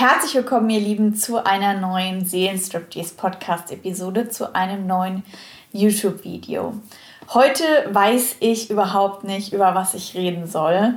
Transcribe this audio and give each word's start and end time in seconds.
Herzlich 0.00 0.34
willkommen, 0.34 0.70
ihr 0.70 0.80
Lieben, 0.80 1.14
zu 1.14 1.44
einer 1.44 1.74
neuen 1.74 2.24
Seelenstriptease 2.24 3.16
Podcast-Episode, 3.16 4.30
zu 4.30 4.54
einem 4.54 4.86
neuen 4.86 5.24
YouTube-Video. 5.72 6.72
Heute 7.34 7.64
weiß 7.90 8.36
ich 8.40 8.70
überhaupt 8.70 9.24
nicht, 9.24 9.52
über 9.52 9.74
was 9.74 9.92
ich 9.92 10.14
reden 10.14 10.46
soll. 10.46 10.94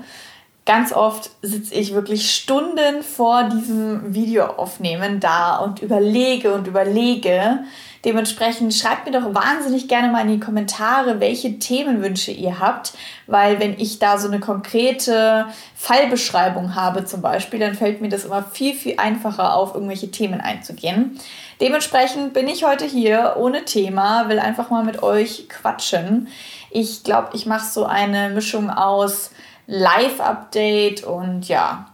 Ganz 0.65 0.93
oft 0.93 1.29
sitze 1.41 1.75
ich 1.75 1.93
wirklich 1.93 2.33
Stunden 2.33 3.03
vor 3.03 3.49
diesem 3.49 4.13
Video 4.15 4.45
aufnehmen 4.45 5.19
da 5.19 5.57
und 5.57 5.81
überlege 5.81 6.53
und 6.53 6.67
überlege. 6.67 7.59
Dementsprechend 8.05 8.73
schreibt 8.73 9.05
mir 9.05 9.11
doch 9.11 9.33
wahnsinnig 9.33 9.89
gerne 9.89 10.09
mal 10.09 10.21
in 10.21 10.31
die 10.31 10.39
Kommentare, 10.39 11.19
welche 11.19 11.59
Themenwünsche 11.59 12.31
ihr 12.31 12.59
habt, 12.59 12.93
weil 13.27 13.59
wenn 13.59 13.77
ich 13.77 13.99
da 13.99 14.17
so 14.17 14.29
eine 14.29 14.39
konkrete 14.39 15.47
Fallbeschreibung 15.75 16.75
habe 16.75 17.03
zum 17.03 17.21
Beispiel, 17.21 17.59
dann 17.59 17.75
fällt 17.75 17.99
mir 17.99 18.09
das 18.09 18.23
immer 18.23 18.43
viel, 18.43 18.73
viel 18.73 18.95
einfacher 18.97 19.55
auf, 19.55 19.73
irgendwelche 19.73 20.11
Themen 20.11 20.39
einzugehen. 20.39 21.19
Dementsprechend 21.59 22.33
bin 22.33 22.47
ich 22.47 22.63
heute 22.63 22.85
hier 22.85 23.35
ohne 23.37 23.65
Thema, 23.65 24.29
will 24.29 24.39
einfach 24.39 24.69
mal 24.69 24.85
mit 24.85 25.03
euch 25.03 25.49
quatschen. 25.49 26.29
Ich 26.71 27.03
glaube, 27.03 27.31
ich 27.33 27.45
mache 27.45 27.69
so 27.69 27.85
eine 27.85 28.29
Mischung 28.29 28.69
aus 28.69 29.31
Live-Update 29.67 31.03
und 31.03 31.47
ja, 31.47 31.87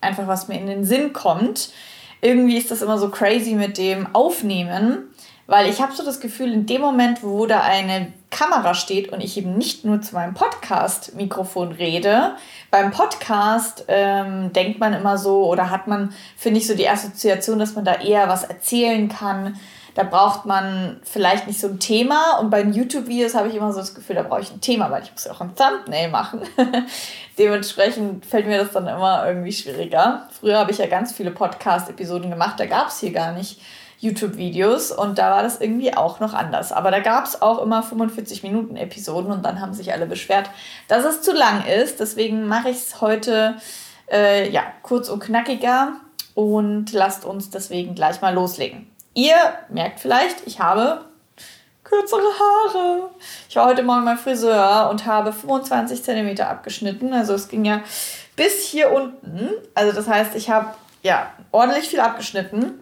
einfach 0.00 0.26
was 0.26 0.48
mir 0.48 0.58
in 0.58 0.66
den 0.66 0.84
Sinn 0.84 1.12
kommt. 1.12 1.70
Irgendwie 2.20 2.56
ist 2.56 2.70
das 2.70 2.82
immer 2.82 2.98
so 2.98 3.10
crazy 3.10 3.54
mit 3.54 3.78
dem 3.78 4.14
Aufnehmen, 4.14 5.10
weil 5.46 5.68
ich 5.68 5.82
habe 5.82 5.94
so 5.94 6.04
das 6.04 6.20
Gefühl, 6.20 6.52
in 6.52 6.66
dem 6.66 6.80
Moment, 6.80 7.22
wo 7.22 7.46
da 7.46 7.60
eine 7.60 8.12
Kamera 8.30 8.74
steht 8.74 9.12
und 9.12 9.20
ich 9.20 9.36
eben 9.36 9.56
nicht 9.56 9.84
nur 9.84 10.00
zu 10.00 10.14
meinem 10.14 10.34
Podcast-Mikrofon 10.34 11.72
rede, 11.72 12.32
beim 12.70 12.90
Podcast 12.90 13.84
ähm, 13.88 14.52
denkt 14.52 14.80
man 14.80 14.94
immer 14.94 15.18
so 15.18 15.46
oder 15.46 15.70
hat 15.70 15.86
man, 15.86 16.12
finde 16.36 16.58
ich, 16.58 16.66
so 16.66 16.74
die 16.74 16.88
Assoziation, 16.88 17.58
dass 17.58 17.74
man 17.74 17.84
da 17.84 17.94
eher 17.94 18.28
was 18.28 18.44
erzählen 18.44 19.08
kann, 19.08 19.60
da 19.94 20.02
braucht 20.02 20.44
man 20.44 21.00
vielleicht 21.04 21.46
nicht 21.46 21.60
so 21.60 21.68
ein 21.68 21.78
Thema. 21.78 22.38
Und 22.38 22.50
bei 22.50 22.62
YouTube-Videos 22.62 23.34
habe 23.34 23.48
ich 23.48 23.54
immer 23.54 23.72
so 23.72 23.78
das 23.78 23.94
Gefühl, 23.94 24.16
da 24.16 24.22
brauche 24.22 24.40
ich 24.40 24.50
ein 24.50 24.60
Thema, 24.60 24.90
weil 24.90 25.04
ich 25.04 25.12
muss 25.12 25.24
ja 25.24 25.32
auch 25.32 25.40
ein 25.40 25.54
Thumbnail 25.54 26.10
machen. 26.10 26.40
Dementsprechend 27.38 28.26
fällt 28.26 28.46
mir 28.46 28.58
das 28.58 28.72
dann 28.72 28.88
immer 28.88 29.26
irgendwie 29.26 29.52
schwieriger. 29.52 30.28
Früher 30.38 30.58
habe 30.58 30.72
ich 30.72 30.78
ja 30.78 30.86
ganz 30.86 31.12
viele 31.12 31.30
Podcast-Episoden 31.30 32.30
gemacht, 32.30 32.58
da 32.58 32.66
gab 32.66 32.88
es 32.88 33.00
hier 33.00 33.12
gar 33.12 33.32
nicht 33.32 33.60
YouTube-Videos 34.00 34.92
und 34.92 35.18
da 35.18 35.30
war 35.30 35.42
das 35.42 35.60
irgendwie 35.60 35.96
auch 35.96 36.20
noch 36.20 36.34
anders. 36.34 36.72
Aber 36.72 36.90
da 36.90 37.00
gab 37.00 37.24
es 37.24 37.40
auch 37.40 37.62
immer 37.62 37.82
45 37.82 38.42
Minuten 38.42 38.76
Episoden 38.76 39.32
und 39.32 39.44
dann 39.44 39.60
haben 39.60 39.72
sich 39.72 39.92
alle 39.92 40.06
beschwert, 40.06 40.50
dass 40.88 41.04
es 41.04 41.22
zu 41.22 41.32
lang 41.32 41.64
ist. 41.64 42.00
Deswegen 42.00 42.46
mache 42.46 42.70
ich 42.70 42.76
es 42.76 43.00
heute 43.00 43.56
äh, 44.10 44.50
ja, 44.50 44.62
kurz 44.82 45.08
und 45.08 45.20
knackiger 45.20 45.94
und 46.34 46.92
lasst 46.92 47.24
uns 47.24 47.50
deswegen 47.50 47.94
gleich 47.94 48.20
mal 48.20 48.34
loslegen. 48.34 48.93
Ihr 49.14 49.36
merkt 49.68 50.00
vielleicht, 50.00 50.46
ich 50.46 50.58
habe 50.58 51.04
kürzere 51.84 52.20
Haare. 52.20 53.10
Ich 53.48 53.54
war 53.56 53.66
heute 53.66 53.84
Morgen 53.84 54.04
beim 54.04 54.18
Friseur 54.18 54.88
und 54.90 55.06
habe 55.06 55.32
25 55.32 56.02
cm 56.02 56.40
abgeschnitten. 56.40 57.12
Also 57.12 57.34
es 57.34 57.48
ging 57.48 57.64
ja 57.64 57.82
bis 58.34 58.64
hier 58.64 58.90
unten. 58.90 59.50
Also 59.74 59.92
das 59.92 60.08
heißt, 60.08 60.34
ich 60.34 60.50
habe 60.50 60.74
ja 61.02 61.30
ordentlich 61.52 61.88
viel 61.88 62.00
abgeschnitten 62.00 62.80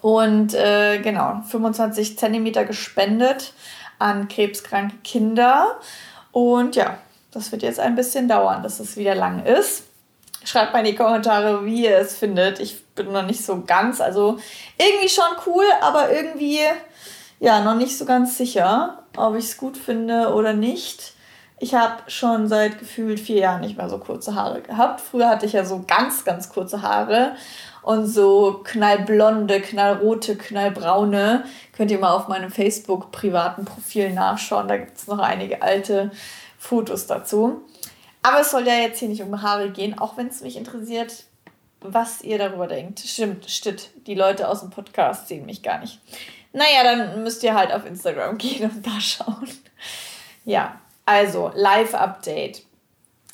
und 0.00 0.54
äh, 0.54 0.98
genau 0.98 1.42
25 1.48 2.18
cm 2.18 2.52
gespendet 2.66 3.52
an 4.00 4.26
krebskranke 4.26 4.96
Kinder. 5.04 5.78
Und 6.32 6.74
ja, 6.74 6.98
das 7.30 7.52
wird 7.52 7.62
jetzt 7.62 7.78
ein 7.78 7.94
bisschen 7.94 8.28
dauern, 8.28 8.62
dass 8.64 8.80
es 8.80 8.96
wieder 8.96 9.14
lang 9.14 9.44
ist. 9.44 9.84
Schreibt 10.44 10.72
mal 10.72 10.80
in 10.80 10.86
die 10.86 10.94
Kommentare, 10.94 11.64
wie 11.64 11.84
ihr 11.84 11.98
es 11.98 12.16
findet. 12.16 12.60
Ich 12.60 12.84
bin 12.94 13.12
noch 13.12 13.26
nicht 13.26 13.44
so 13.44 13.62
ganz, 13.66 14.00
also 14.00 14.38
irgendwie 14.78 15.08
schon 15.08 15.24
cool, 15.46 15.64
aber 15.80 16.10
irgendwie 16.10 16.60
ja 17.40 17.60
noch 17.60 17.74
nicht 17.74 17.96
so 17.96 18.04
ganz 18.04 18.36
sicher, 18.36 19.04
ob 19.16 19.34
ich 19.36 19.46
es 19.46 19.56
gut 19.56 19.76
finde 19.76 20.32
oder 20.34 20.52
nicht. 20.52 21.14
Ich 21.58 21.74
habe 21.74 21.96
schon 22.06 22.48
seit 22.48 22.78
gefühlt 22.78 23.20
vier 23.20 23.40
Jahren 23.40 23.60
nicht 23.60 23.76
mehr 23.76 23.90
so 23.90 23.98
kurze 23.98 24.34
Haare 24.34 24.62
gehabt. 24.62 25.02
Früher 25.02 25.28
hatte 25.28 25.44
ich 25.44 25.52
ja 25.52 25.64
so 25.64 25.84
ganz, 25.86 26.24
ganz 26.24 26.48
kurze 26.48 26.80
Haare 26.80 27.32
und 27.82 28.06
so 28.06 28.62
knallblonde, 28.64 29.60
knallrote, 29.60 30.36
knallbraune. 30.36 31.44
Könnt 31.76 31.90
ihr 31.90 31.98
mal 31.98 32.14
auf 32.14 32.28
meinem 32.28 32.50
Facebook 32.50 33.12
privaten 33.12 33.66
Profil 33.66 34.10
nachschauen. 34.10 34.68
Da 34.68 34.78
gibt 34.78 34.96
es 34.96 35.06
noch 35.06 35.18
einige 35.18 35.60
alte 35.60 36.10
Fotos 36.58 37.06
dazu. 37.06 37.62
Aber 38.22 38.40
es 38.40 38.50
soll 38.50 38.66
ja 38.66 38.74
jetzt 38.74 38.98
hier 38.98 39.08
nicht 39.08 39.22
um 39.22 39.42
Haare 39.42 39.70
gehen, 39.70 39.98
auch 39.98 40.16
wenn 40.16 40.28
es 40.28 40.42
mich 40.42 40.56
interessiert, 40.56 41.24
was 41.80 42.20
ihr 42.22 42.38
darüber 42.38 42.66
denkt. 42.66 43.00
Stimmt, 43.00 43.48
stimmt. 43.50 43.90
Die 44.06 44.14
Leute 44.14 44.48
aus 44.48 44.60
dem 44.60 44.70
Podcast 44.70 45.28
sehen 45.28 45.46
mich 45.46 45.62
gar 45.62 45.78
nicht. 45.78 46.00
Naja, 46.52 46.82
dann 46.82 47.22
müsst 47.22 47.42
ihr 47.42 47.54
halt 47.54 47.72
auf 47.72 47.86
Instagram 47.86 48.38
gehen 48.38 48.70
und 48.70 48.86
da 48.86 49.00
schauen. 49.00 49.48
Ja, 50.44 50.78
also 51.06 51.50
Live-Update. 51.54 52.64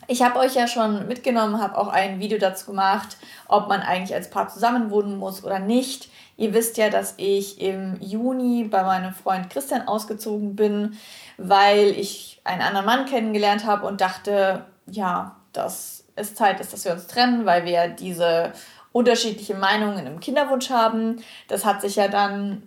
Ich 0.09 0.23
habe 0.23 0.39
euch 0.39 0.55
ja 0.55 0.69
schon 0.69 1.09
mitgenommen, 1.09 1.61
habe 1.61 1.77
auch 1.77 1.89
ein 1.89 2.21
Video 2.21 2.39
dazu 2.39 2.67
gemacht, 2.67 3.17
ob 3.49 3.69
man 3.69 3.81
eigentlich 3.81 4.15
als 4.15 4.31
Paar 4.31 4.49
zusammenwohnen 4.49 5.17
muss 5.17 5.43
oder 5.43 5.59
nicht. 5.59 6.09
Ihr 6.37 6.55
wisst 6.55 6.77
ja, 6.77 6.91
dass 6.91 7.15
ich 7.17 7.61
im 7.61 7.99
Juni 8.01 8.65
bei 8.65 8.85
meinem 8.85 9.13
Freund 9.13 9.51
Christian 9.51 9.89
ausgezogen 9.89 10.55
bin, 10.55 10.97
weil 11.39 11.89
ich 11.89 12.41
einen 12.45 12.63
anderen 12.63 12.87
Mann 12.87 13.07
kennengelernt 13.07 13.65
habe 13.65 13.87
und 13.87 14.01
dachte, 14.01 14.65
ja, 14.87 15.37
dass 15.53 16.05
es 16.15 16.35
Zeit 16.35 16.61
ist, 16.61 16.73
dass 16.73 16.85
wir 16.85 16.93
uns 16.93 17.07
trennen, 17.07 17.47
weil 17.47 17.65
wir 17.65 17.89
diese 17.89 18.53
unterschiedliche 18.93 19.55
Meinungen 19.55 20.07
im 20.07 20.21
Kinderwunsch 20.21 20.71
haben. 20.71 21.23
Das 21.49 21.65
hat 21.65 21.83
sich 21.83 21.97
ja 21.97 22.09
dann 22.09 22.63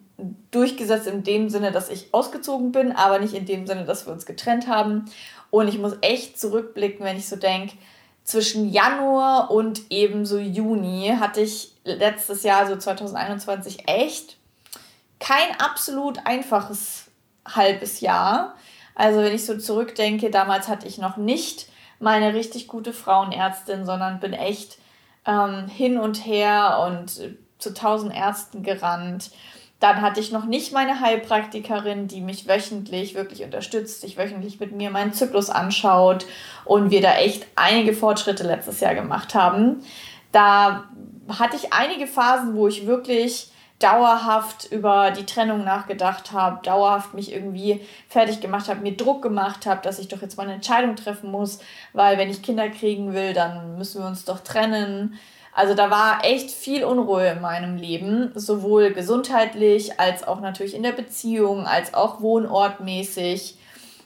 durchgesetzt 0.52 1.08
in 1.08 1.24
dem 1.24 1.50
Sinne, 1.50 1.72
dass 1.72 1.90
ich 1.90 2.14
ausgezogen 2.14 2.72
bin, 2.72 2.92
aber 2.92 3.20
nicht 3.20 3.34
in 3.34 3.46
dem 3.46 3.66
Sinne, 3.66 3.86
dass 3.86 4.06
wir 4.06 4.14
uns 4.14 4.26
getrennt 4.26 4.68
haben. 4.68 5.06
Und 5.50 5.68
ich 5.68 5.80
muss 5.80 5.94
echt 6.02 6.40
zurückblicken, 6.40 7.04
wenn 7.06 7.18
ich 7.18 7.28
so 7.28 7.36
denke, 7.36 7.76
zwischen 8.24 8.70
Januar 8.70 9.50
und 9.50 9.90
eben 9.90 10.26
so 10.26 10.38
Juni 10.38 11.16
hatte 11.20 11.42
ich 11.42 11.74
letztes 11.84 12.44
Jahr, 12.44 12.68
so 12.68 12.76
2021, 12.76 13.88
echt 13.88 14.38
kein 15.20 15.60
absolut 15.60 16.20
einfaches 16.26 17.06
halbes 17.48 18.02
Jahr. 18.02 18.56
Also 18.94 19.22
wenn 19.22 19.34
ich 19.34 19.46
so 19.46 19.58
zurückdenke, 19.58 20.30
damals 20.30 20.68
hatte 20.68 20.88
ich 20.88 21.00
noch 21.00 21.18
nicht 21.18 21.70
meine 22.00 22.34
richtig 22.34 22.68
gute 22.68 22.94
Frauenärztin, 22.94 23.86
sondern 23.86 24.20
bin 24.20 24.34
echt 24.34 24.78
ähm, 25.26 25.68
hin 25.68 25.98
und 25.98 26.26
her 26.26 26.86
und 26.88 27.38
zu 27.58 27.74
tausend 27.74 28.16
Ärzten 28.16 28.64
gerannt. 28.64 29.32
Dann 29.80 30.02
hatte 30.02 30.20
ich 30.20 30.32
noch 30.32 30.46
nicht 30.46 30.74
meine 30.74 31.00
Heilpraktikerin, 31.00 32.08
die 32.08 32.20
mich 32.20 32.48
wöchentlich 32.48 33.16
wirklich 33.16 33.44
unterstützt, 33.44 34.02
sich 34.02 34.18
wöchentlich 34.18 34.60
mit 34.60 34.74
mir 34.74 34.90
meinen 34.90 35.14
Zyklus 35.14 35.50
anschaut 35.50 36.26
und 36.66 36.92
wir 36.92 37.02
da 37.02 37.16
echt 37.16 37.46
einige 37.56 37.94
Fortschritte 37.94 38.44
letztes 38.44 38.82
Jahr 38.82 38.96
gemacht 38.96 39.36
haben. 39.36 39.82
Da 40.32 40.90
hatte 41.30 41.56
ich 41.56 41.72
einige 41.72 42.08
Phasen, 42.08 42.56
wo 42.56 42.68
ich 42.68 42.88
wirklich 42.88 43.49
dauerhaft 43.80 44.72
über 44.72 45.12
die 45.12 45.26
Trennung 45.26 45.64
nachgedacht 45.64 46.34
habe, 46.34 46.60
dauerhaft 46.64 47.14
mich 47.14 47.34
irgendwie 47.34 47.82
fertig 48.10 48.42
gemacht 48.42 48.68
habe, 48.68 48.82
mir 48.82 48.96
Druck 48.96 49.22
gemacht 49.22 49.66
habe, 49.66 49.82
dass 49.82 50.00
ich 50.00 50.10
doch 50.10 50.22
jetzt 50.22 50.38
mal 50.38 50.44
eine 50.44 50.56
Entscheidung 50.56 50.98
treffen 50.98 51.32
muss, 51.32 51.60
weil 51.94 52.18
wenn 52.18 52.30
ich 52.30 52.42
Kinder 52.42 52.70
kriegen 52.70 53.14
will, 53.14 53.34
dann 53.34 53.78
müssen 53.78 54.02
wir 54.02 54.08
uns 54.08 54.26
doch 54.26 54.42
trennen. 54.42 55.18
Also 55.54 55.76
da 55.76 55.90
war 55.90 56.26
echt 56.26 56.52
viel 56.52 56.84
Unruhe 56.84 57.28
in 57.28 57.42
meinem 57.42 57.78
Leben, 57.78 58.32
sowohl 58.36 58.92
gesundheitlich 58.92 60.00
als 60.00 60.28
auch 60.28 60.42
natürlich 60.42 60.76
in 60.76 60.84
der 60.84 60.92
Beziehung, 60.92 61.66
als 61.66 61.94
auch 61.94 62.22
wohnortmäßig. 62.22 63.58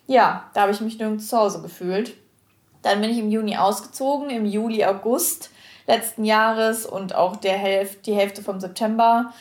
Ja, 0.05 0.49
da 0.53 0.61
habe 0.61 0.71
ich 0.71 0.81
mich 0.81 0.99
nirgends 0.99 1.27
zu 1.27 1.37
Hause 1.37 1.61
gefühlt. 1.61 2.13
Dann 2.83 3.01
bin 3.01 3.09
ich 3.09 3.17
im 3.17 3.31
Juni 3.31 3.57
ausgezogen, 3.57 4.29
im 4.29 4.45
Juli, 4.45 4.85
August 4.85 5.49
letzten 5.87 6.23
Jahres 6.25 6.85
und 6.85 7.15
auch 7.15 7.35
der 7.35 7.57
Hälfte, 7.57 7.99
die 8.05 8.13
Hälfte 8.13 8.41
vom 8.41 8.59
September 8.59 9.33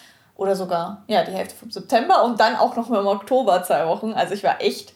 oder 0.42 0.56
sogar 0.56 1.04
ja 1.06 1.22
die 1.24 1.32
Hälfte 1.32 1.54
vom 1.54 1.70
September 1.70 2.24
und 2.24 2.40
dann 2.40 2.56
auch 2.56 2.76
noch 2.76 2.88
mal 2.88 3.00
im 3.00 3.06
Oktober 3.06 3.62
zwei 3.62 3.86
Wochen. 3.86 4.12
Also 4.12 4.34
ich 4.34 4.42
war 4.42 4.60
echt 4.60 4.92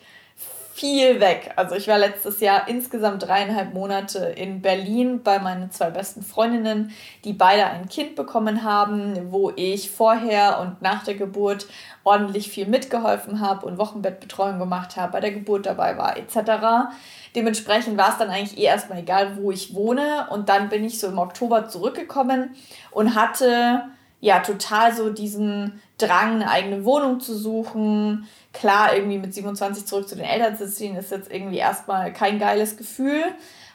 viel 0.77 1.21
weg. 1.21 1.55
Also 1.57 1.75
ich 1.75 1.89
war 1.89 1.97
letztes 1.97 2.41
Jahr 2.41 2.69
insgesamt 2.69 3.27
dreieinhalb 3.27 3.73
Monate 3.73 4.19
in 4.19 4.61
Berlin 4.61 5.23
bei 5.23 5.39
meinen 5.39 5.71
zwei 5.71 5.89
besten 5.89 6.23
Freundinnen, 6.23 6.93
die 7.25 7.33
beide 7.33 7.65
ein 7.65 7.89
Kind 7.89 8.15
bekommen 8.15 8.63
haben, 8.63 9.33
wo 9.33 9.51
ich 9.57 9.91
vorher 9.91 10.61
und 10.61 10.83
nach 10.83 11.03
der 11.03 11.15
Geburt 11.15 11.67
ordentlich 12.05 12.51
viel 12.51 12.67
mitgeholfen 12.67 13.41
habe 13.41 13.65
und 13.65 13.79
Wochenbettbetreuung 13.79 14.59
gemacht 14.59 14.99
habe, 14.99 15.13
bei 15.13 15.21
der 15.21 15.33
Geburt 15.33 15.65
dabei 15.65 15.97
war 15.97 16.19
etc. 16.19 16.91
Dementsprechend 17.35 17.97
war 17.97 18.11
es 18.11 18.19
dann 18.19 18.29
eigentlich 18.29 18.59
eh 18.59 18.65
erstmal 18.65 18.99
egal, 18.99 19.39
wo 19.39 19.51
ich 19.51 19.75
wohne. 19.75 20.27
Und 20.29 20.51
dann 20.51 20.69
bin 20.69 20.85
ich 20.85 21.01
so 21.01 21.07
im 21.07 21.19
Oktober 21.19 21.69
zurückgekommen 21.69 22.55
und 22.91 23.15
hatte 23.15 23.85
ja 24.27 24.41
total 24.41 24.93
so 24.93 25.11
diesen 25.11 25.81
Drang, 25.99 26.35
eine 26.35 26.51
eigene 26.51 26.85
Wohnung 26.85 27.21
zu 27.21 27.37
suchen. 27.37 28.27
Klar, 28.53 28.97
irgendwie 28.97 29.19
mit 29.19 29.33
27 29.33 29.87
zurück 29.87 30.09
zu 30.09 30.17
den 30.17 30.25
Eltern 30.25 30.57
zu 30.57 30.69
ziehen, 30.69 30.97
ist 30.97 31.13
jetzt 31.13 31.31
irgendwie 31.31 31.59
erstmal 31.59 32.13
kein 32.13 32.39
geiles 32.41 32.77
Gefühl. 32.77 33.23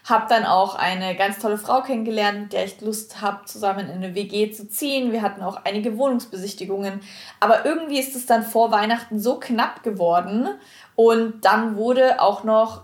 habe 0.04 0.26
dann 0.28 0.44
auch 0.44 0.74
eine 0.74 1.16
ganz 1.16 1.38
tolle 1.38 1.56
Frau 1.56 1.80
kennengelernt, 1.80 2.40
mit 2.40 2.52
der 2.52 2.64
ich 2.64 2.80
Lust 2.80 3.22
habe, 3.22 3.46
zusammen 3.46 3.88
in 3.88 4.02
eine 4.02 4.14
WG 4.14 4.50
zu 4.50 4.68
ziehen. 4.68 5.12
Wir 5.12 5.22
hatten 5.22 5.42
auch 5.42 5.64
einige 5.64 5.96
Wohnungsbesichtigungen. 5.96 7.00
Aber 7.40 7.64
irgendwie 7.64 8.00
ist 8.00 8.16
es 8.16 8.26
dann 8.26 8.42
vor 8.42 8.72
Weihnachten 8.72 9.20
so 9.20 9.38
knapp 9.38 9.82
geworden. 9.84 10.48
Und 10.96 11.44
dann 11.44 11.76
wurde 11.76 12.20
auch 12.20 12.44
noch 12.44 12.82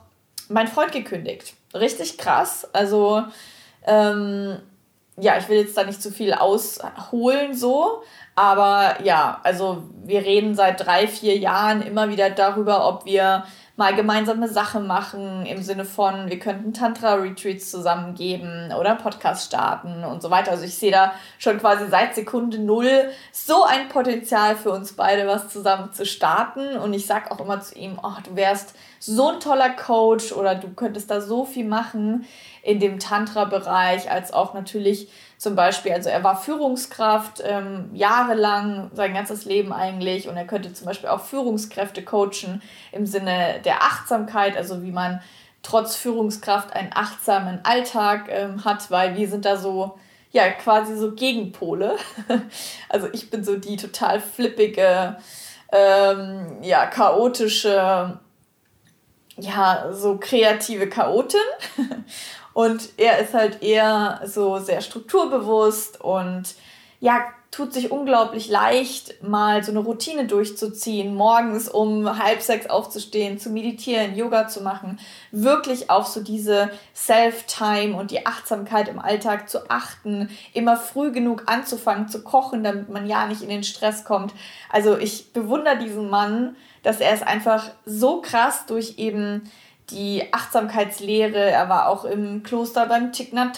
mein 0.49 0.69
Freund 0.69 0.93
gekündigt. 0.93 1.55
Richtig 1.75 2.17
krass. 2.17 2.67
Also, 2.73 3.25
ähm, 3.85 4.59
ja, 5.21 5.37
ich 5.39 5.49
will 5.49 5.59
jetzt 5.59 5.77
da 5.77 5.85
nicht 5.85 6.03
zu 6.03 6.11
viel 6.11 6.33
ausholen 6.33 7.55
so, 7.55 8.03
aber 8.35 9.03
ja, 9.03 9.41
also 9.43 9.83
wir 10.05 10.23
reden 10.25 10.55
seit 10.55 10.85
drei, 10.85 11.09
vier 11.09 11.37
Jahren 11.37 11.83
immer 11.83 12.09
wieder 12.11 12.31
darüber, 12.31 12.87
ob 12.87 13.05
wir 13.05 13.45
mal 13.79 13.95
gemeinsame 13.95 14.49
Sachen 14.49 14.89
machen 14.89 15.47
im 15.47 15.63
Sinne 15.63 15.85
von, 15.85 16.29
wir 16.29 16.41
könnten 16.41 16.73
Tantra-Retreats 16.73 17.71
zusammen 17.71 18.17
geben 18.17 18.73
oder 18.77 18.97
Podcast 18.97 19.47
starten 19.47 20.03
und 20.03 20.21
so 20.21 20.31
weiter. 20.31 20.51
Also 20.51 20.65
ich 20.65 20.75
sehe 20.75 20.91
da 20.91 21.13
schon 21.39 21.59
quasi 21.59 21.87
seit 21.89 22.17
Sekunde 22.17 22.59
null 22.59 23.09
so 23.31 23.63
ein 23.63 23.89
Potenzial 23.89 24.57
für 24.57 24.73
uns 24.73 24.95
beide, 24.95 25.29
was 25.29 25.49
zusammen 25.49 25.93
zu 25.93 26.05
starten. 26.05 26.77
Und 26.77 26.93
ich 26.93 27.07
sag 27.07 27.31
auch 27.31 27.39
immer 27.39 27.61
zu 27.61 27.79
ihm, 27.79 28.01
oh, 28.03 28.17
du 28.25 28.35
wärst 28.35 28.75
so 28.99 29.29
ein 29.29 29.39
toller 29.39 29.71
Coach 29.71 30.33
oder 30.33 30.57
du 30.57 30.71
könntest 30.71 31.09
da 31.09 31.21
so 31.21 31.45
viel 31.45 31.65
machen 31.65 32.27
in 32.69 32.81
dem 32.81 32.99
Tantra-Bereich, 32.99 34.11
als 34.11 34.31
auch 34.35 34.53
natürlich 34.53 35.09
zum 35.39 35.55
Beispiel, 35.55 35.93
also 35.93 36.11
er 36.11 36.23
war 36.23 36.37
Führungskraft 36.37 37.43
ähm, 37.43 37.89
jahrelang, 37.95 38.91
sein 38.93 39.15
ganzes 39.15 39.47
Leben 39.47 39.73
eigentlich, 39.73 40.29
und 40.29 40.37
er 40.37 40.47
könnte 40.47 40.75
zum 40.75 40.85
Beispiel 40.85 41.09
auch 41.09 41.23
Führungskräfte 41.23 42.05
coachen 42.05 42.61
im 42.93 43.07
Sinne 43.07 43.61
der 43.65 43.85
Achtsamkeit, 43.85 44.55
also 44.55 44.83
wie 44.83 44.93
man 44.93 45.23
trotz 45.63 45.97
Führungskraft 45.97 46.75
einen 46.75 46.91
achtsamen 46.95 47.61
Alltag 47.63 48.27
ähm, 48.29 48.67
hat, 48.67 48.91
weil 48.91 49.17
wir 49.17 49.29
sind 49.29 49.47
da 49.47 49.57
so, 49.57 49.99
ja, 50.31 50.51
quasi 50.51 50.95
so 50.95 51.13
Gegenpole. 51.13 51.97
also 52.91 53.09
ich 53.15 53.31
bin 53.31 53.45
so 53.45 53.57
die 53.57 53.79
total 53.79 54.21
flippige, 54.21 55.17
ähm, 55.73 56.59
ja, 56.61 56.85
chaotische, 56.85 58.21
ja, 59.39 59.89
so 59.93 60.19
kreative 60.19 60.91
Chaotin. 60.91 61.41
Und 62.59 62.89
er 62.97 63.21
ist 63.21 63.35
halt 63.35 63.63
eher 63.63 64.21
so 64.25 64.59
sehr 64.59 64.81
strukturbewusst 64.81 66.01
und 66.01 66.57
ja, 66.99 67.21
tut 67.53 67.73
sich 67.73 67.93
unglaublich 67.93 68.49
leicht, 68.49 69.23
mal 69.23 69.63
so 69.63 69.71
eine 69.71 69.79
Routine 69.79 70.27
durchzuziehen, 70.27 71.15
morgens 71.15 71.69
um 71.69 72.19
halb 72.19 72.43
sechs 72.43 72.67
aufzustehen, 72.67 73.39
zu 73.39 73.51
meditieren, 73.51 74.17
Yoga 74.17 74.49
zu 74.49 74.61
machen, 74.61 74.99
wirklich 75.31 75.89
auf 75.89 76.09
so 76.09 76.21
diese 76.21 76.73
Self-Time 76.97 77.95
und 77.97 78.11
die 78.11 78.27
Achtsamkeit 78.27 78.89
im 78.89 78.99
Alltag 78.99 79.49
zu 79.49 79.71
achten, 79.71 80.29
immer 80.53 80.77
früh 80.77 81.13
genug 81.13 81.45
anzufangen 81.47 82.09
zu 82.09 82.25
kochen, 82.25 82.65
damit 82.65 82.89
man 82.89 83.07
ja 83.07 83.29
nicht 83.29 83.43
in 83.43 83.51
den 83.51 83.63
Stress 83.63 84.03
kommt. 84.03 84.35
Also 84.69 84.99
ich 84.99 85.33
bewundere 85.33 85.79
diesen 85.79 86.11
Mann, 86.11 86.57
dass 86.83 86.99
er 86.99 87.13
es 87.13 87.23
einfach 87.23 87.71
so 87.85 88.21
krass 88.21 88.67
durch 88.67 88.99
eben 88.99 89.49
die 89.91 90.33
Achtsamkeitslehre. 90.33 91.51
Er 91.51 91.69
war 91.69 91.89
auch 91.89 92.05
im 92.05 92.43
Kloster 92.43 92.87
beim 92.87 93.13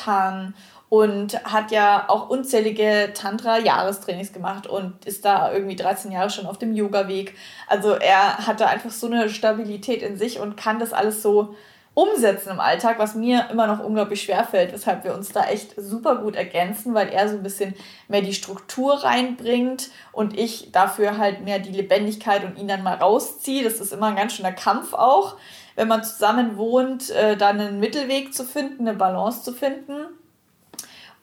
Hanh 0.07 0.55
und 0.89 1.43
hat 1.45 1.71
ja 1.71 2.05
auch 2.09 2.29
unzählige 2.29 3.13
Tantra-Jahrestrainings 3.15 4.33
gemacht 4.33 4.67
und 4.67 5.05
ist 5.05 5.25
da 5.25 5.53
irgendwie 5.53 5.77
13 5.77 6.11
Jahre 6.11 6.31
schon 6.31 6.47
auf 6.47 6.59
dem 6.59 6.75
Yoga-Weg. 6.75 7.37
Also 7.69 7.93
er 7.93 8.47
hatte 8.47 8.67
einfach 8.67 8.91
so 8.91 9.07
eine 9.07 9.31
Stabilität 9.31 10.03
in 10.03 10.19
sich 10.19 10.41
und 10.41 10.57
kann 10.57 10.81
das 10.81 10.93
alles 10.93 11.23
so 11.23 11.55
umsetzen 12.01 12.51
im 12.51 12.61
Alltag, 12.61 12.99
was 12.99 13.15
mir 13.15 13.49
immer 13.51 13.67
noch 13.67 13.85
unglaublich 13.85 14.23
schwer 14.23 14.45
fällt, 14.45 14.73
weshalb 14.73 15.05
wir 15.05 15.15
uns 15.15 15.31
da 15.31 15.45
echt 15.45 15.75
super 15.77 16.17
gut 16.17 16.37
ergänzen, 16.37 16.95
weil 16.95 17.09
er 17.09 17.29
so 17.29 17.37
ein 17.37 17.43
bisschen 17.43 17.75
mehr 18.09 18.23
die 18.23 18.35
Struktur 18.35 19.05
reinbringt 19.05 19.91
und 20.13 20.39
ich 20.39 20.73
dafür 20.73 21.19
halt 21.19 21.45
mehr 21.45 21.59
die 21.59 21.73
Lebendigkeit 21.73 22.45
und 22.45 22.59
ihn 22.59 22.69
dann 22.69 22.83
mal 22.83 22.97
rausziehe. 22.97 23.65
Das 23.65 23.81
ist 23.81 23.93
immer 23.93 24.07
ein 24.07 24.17
ganz 24.17 24.35
schöner 24.35 24.53
Kampf 24.53 24.95
auch 24.95 25.37
wenn 25.77 25.89
man 25.89 26.05
zusammen 26.05 26.59
wohnt, 26.59 27.09
äh, 27.09 27.39
dann 27.39 27.59
einen 27.59 27.81
Mittelweg 27.81 28.35
zu 28.35 28.45
finden, 28.45 28.87
eine 28.87 28.99
Balance 28.99 29.43
zu 29.45 29.53
finden. 29.55 30.09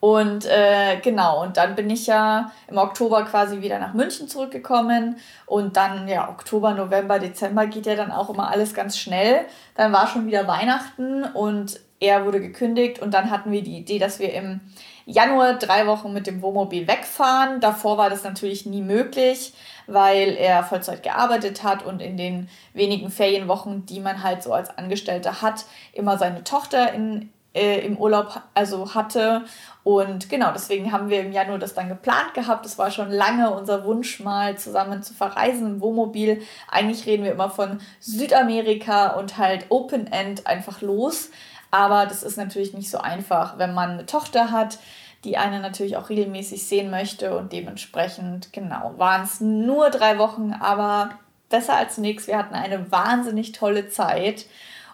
Und 0.00 0.46
äh, 0.46 0.98
genau, 1.02 1.42
und 1.42 1.56
dann 1.56 1.74
bin 1.74 1.90
ich 1.90 2.06
ja 2.06 2.52
im 2.68 2.78
Oktober 2.78 3.24
quasi 3.24 3.62
wieder 3.62 3.78
nach 3.78 3.94
München 3.94 4.28
zurückgekommen. 4.28 5.16
Und 5.46 5.76
dann, 5.76 6.06
ja, 6.06 6.28
Oktober, 6.28 6.74
November, 6.74 7.18
Dezember 7.18 7.66
geht 7.66 7.86
ja 7.86 7.96
dann 7.96 8.12
auch 8.12 8.30
immer 8.30 8.50
alles 8.50 8.74
ganz 8.74 8.96
schnell. 8.96 9.46
Dann 9.74 9.92
war 9.92 10.06
schon 10.06 10.26
wieder 10.26 10.46
Weihnachten 10.46 11.24
und 11.24 11.80
er 11.98 12.24
wurde 12.24 12.40
gekündigt. 12.40 13.00
Und 13.00 13.12
dann 13.12 13.30
hatten 13.30 13.50
wir 13.50 13.62
die 13.62 13.76
Idee, 13.76 13.98
dass 13.98 14.20
wir 14.20 14.32
im 14.34 14.60
Januar 15.04 15.54
drei 15.54 15.86
Wochen 15.88 16.12
mit 16.12 16.28
dem 16.28 16.42
Wohnmobil 16.42 16.86
wegfahren. 16.86 17.60
Davor 17.60 17.98
war 17.98 18.08
das 18.08 18.22
natürlich 18.22 18.66
nie 18.66 18.82
möglich 18.82 19.52
weil 19.88 20.36
er 20.36 20.62
Vollzeit 20.62 21.02
gearbeitet 21.02 21.64
hat 21.64 21.84
und 21.84 22.00
in 22.00 22.16
den 22.16 22.48
wenigen 22.74 23.10
Ferienwochen, 23.10 23.86
die 23.86 24.00
man 24.00 24.22
halt 24.22 24.42
so 24.42 24.52
als 24.52 24.76
Angestellter 24.76 25.42
hat, 25.42 25.64
immer 25.92 26.18
seine 26.18 26.44
Tochter 26.44 26.92
in, 26.92 27.30
äh, 27.54 27.80
im 27.80 27.96
Urlaub 27.96 28.42
also 28.54 28.94
hatte. 28.94 29.44
Und 29.84 30.28
genau, 30.28 30.52
deswegen 30.52 30.92
haben 30.92 31.10
wir 31.10 31.20
im 31.20 31.32
Januar 31.32 31.58
das 31.58 31.74
dann 31.74 31.88
geplant 31.88 32.34
gehabt. 32.34 32.66
Es 32.66 32.78
war 32.78 32.90
schon 32.90 33.10
lange 33.10 33.50
unser 33.50 33.84
Wunsch, 33.84 34.20
mal 34.20 34.58
zusammen 34.58 35.02
zu 35.02 35.14
verreisen 35.14 35.66
im 35.66 35.80
Wohnmobil. 35.80 36.42
Eigentlich 36.70 37.06
reden 37.06 37.24
wir 37.24 37.32
immer 37.32 37.50
von 37.50 37.80
Südamerika 38.00 39.14
und 39.18 39.38
halt 39.38 39.66
Open 39.70 40.06
End 40.12 40.46
einfach 40.46 40.80
los. 40.82 41.30
Aber 41.70 42.06
das 42.06 42.22
ist 42.22 42.38
natürlich 42.38 42.72
nicht 42.72 42.90
so 42.90 42.98
einfach, 42.98 43.58
wenn 43.58 43.74
man 43.74 43.90
eine 43.90 44.06
Tochter 44.06 44.50
hat 44.50 44.78
die 45.24 45.36
eine 45.36 45.60
natürlich 45.60 45.96
auch 45.96 46.10
regelmäßig 46.10 46.66
sehen 46.66 46.90
möchte 46.90 47.36
und 47.36 47.52
dementsprechend, 47.52 48.52
genau, 48.52 48.94
waren 48.98 49.22
es 49.22 49.40
nur 49.40 49.90
drei 49.90 50.18
Wochen, 50.18 50.52
aber 50.52 51.10
besser 51.48 51.76
als 51.76 51.98
nichts. 51.98 52.26
Wir 52.26 52.38
hatten 52.38 52.54
eine 52.54 52.90
wahnsinnig 52.92 53.52
tolle 53.52 53.88
Zeit 53.88 54.46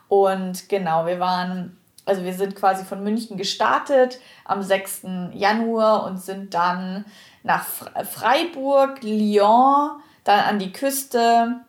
und 0.09 0.69
genau, 0.69 1.07
wir 1.07 1.21
waren, 1.21 1.77
also 2.07 2.23
wir 2.23 2.35
sind 2.35 2.55
quasi 2.55 2.85
von 2.85 3.03
München 3.03 3.37
gestartet 3.37 4.21
am 4.45 4.63
6. 4.63 5.03
Januar 5.33 6.05
und 6.05 6.21
sind 6.21 6.55
dann 6.55 7.05
nach 7.43 7.65
Freiburg, 7.65 9.03
Lyon, 9.03 9.91
dann 10.25 10.41
an 10.41 10.59
die 10.59 10.73
Küste, 10.73 11.61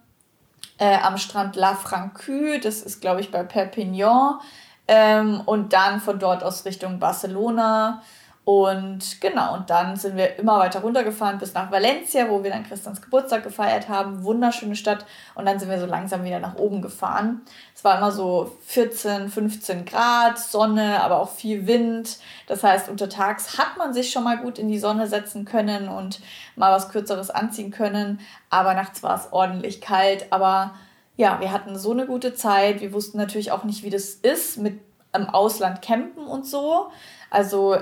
äh, 0.78 0.98
am 0.98 1.18
Strand 1.18 1.56
La 1.56 1.76
Francu, 1.76 2.60
das 2.62 2.82
ist 2.82 3.02
glaube 3.02 3.22
ich 3.22 3.32
bei 3.32 3.44
Perpignan, 3.44 4.40
ähm, 4.88 5.42
und 5.46 5.74
dann 5.74 6.00
von 6.00 6.20
dort 6.20 6.44
aus 6.44 6.66
Richtung 6.66 7.00
Barcelona 7.00 8.02
und 8.46 9.22
genau, 9.22 9.56
und 9.56 9.72
dann 9.72 9.96
sind 9.96 10.18
wir 10.18 10.38
immer 10.38 10.60
weiter 10.60 10.82
runtergefahren 10.82 11.40
bis 11.40 11.56
nach 11.56 11.72
Valencia, 11.72 12.30
wo 12.30 12.44
wir 12.44 12.52
dann 12.52 12.64
Christians 12.64 13.02
Geburtstag 13.02 13.42
gefeiert 13.42 13.90
haben. 13.90 14.24
Wunderschöne 14.24 14.76
Stadt. 14.76 15.04
Und 15.34 15.48
dann 15.48 15.58
sind 15.58 15.68
wir 15.68 15.80
so 15.80 15.88
langsam 15.88 16.24
wieder 16.24 16.40
nach 16.40 16.56
oben 16.56 16.84
gefahren. 16.84 17.42
Es 17.74 17.84
war 17.84 17.98
immer 17.98 18.12
so 18.12 18.56
14, 18.68 19.30
15 19.30 19.86
Grad, 19.86 20.38
Sonne, 20.38 21.02
aber 21.02 21.22
auch 21.22 21.32
viel 21.32 21.66
Wind. 21.66 22.20
Das 22.46 22.64
heißt, 22.64 22.88
untertags 22.88 23.58
hat 23.58 23.78
man 23.80 23.96
sich 23.96 24.12
schon 24.12 24.24
mal 24.24 24.38
gut 24.38 24.60
in 24.60 24.68
die 24.68 24.80
Sonne 24.80 25.08
setzen 25.08 25.46
können 25.46 25.88
und 25.88 26.22
mal 26.56 26.72
was 26.72 26.90
Kürzeres 26.90 27.32
anziehen 27.32 27.72
können. 27.72 28.20
Aber 28.52 28.76
nachts 28.76 29.02
war 29.02 29.16
es 29.16 29.34
ordentlich 29.34 29.82
kalt. 29.82 30.32
Aber 30.32 30.76
ja, 31.18 31.40
wir 31.40 31.52
hatten 31.52 31.76
so 31.80 31.94
eine 31.94 32.06
gute 32.06 32.36
Zeit. 32.36 32.80
Wir 32.80 32.94
wussten 32.94 33.18
natürlich 33.18 33.52
auch 33.52 33.64
nicht, 33.64 33.82
wie 33.82 33.90
das 33.90 34.10
ist 34.10 34.60
mit 34.60 34.82
im 35.16 35.30
Ausland 35.30 35.82
campen 35.82 36.28
und 36.28 36.46
so. 36.46 36.92
Also 37.32 37.78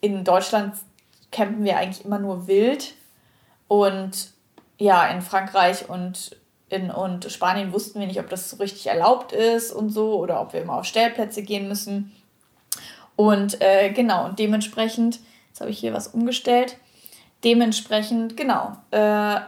in 0.00 0.24
Deutschland 0.24 0.74
campen 1.30 1.64
wir 1.64 1.76
eigentlich 1.76 2.04
immer 2.04 2.18
nur 2.18 2.46
wild. 2.46 2.94
Und 3.66 4.32
ja, 4.78 5.06
in 5.08 5.22
Frankreich 5.22 5.88
und 5.88 6.36
in 6.70 6.90
und 6.90 7.30
Spanien 7.30 7.72
wussten 7.72 8.00
wir 8.00 8.06
nicht, 8.06 8.20
ob 8.20 8.28
das 8.28 8.50
so 8.50 8.56
richtig 8.56 8.86
erlaubt 8.86 9.32
ist 9.32 9.72
und 9.72 9.90
so 9.90 10.18
oder 10.18 10.40
ob 10.40 10.52
wir 10.52 10.62
immer 10.62 10.74
auf 10.74 10.84
Stellplätze 10.84 11.42
gehen 11.42 11.68
müssen. 11.68 12.12
Und 13.16 13.60
äh, 13.60 13.90
genau, 13.90 14.26
und 14.26 14.38
dementsprechend, 14.38 15.18
jetzt 15.48 15.60
habe 15.60 15.70
ich 15.70 15.78
hier 15.78 15.92
was 15.92 16.08
umgestellt, 16.08 16.76
dementsprechend, 17.42 18.36
genau, 18.36 18.76
äh, 18.90 19.40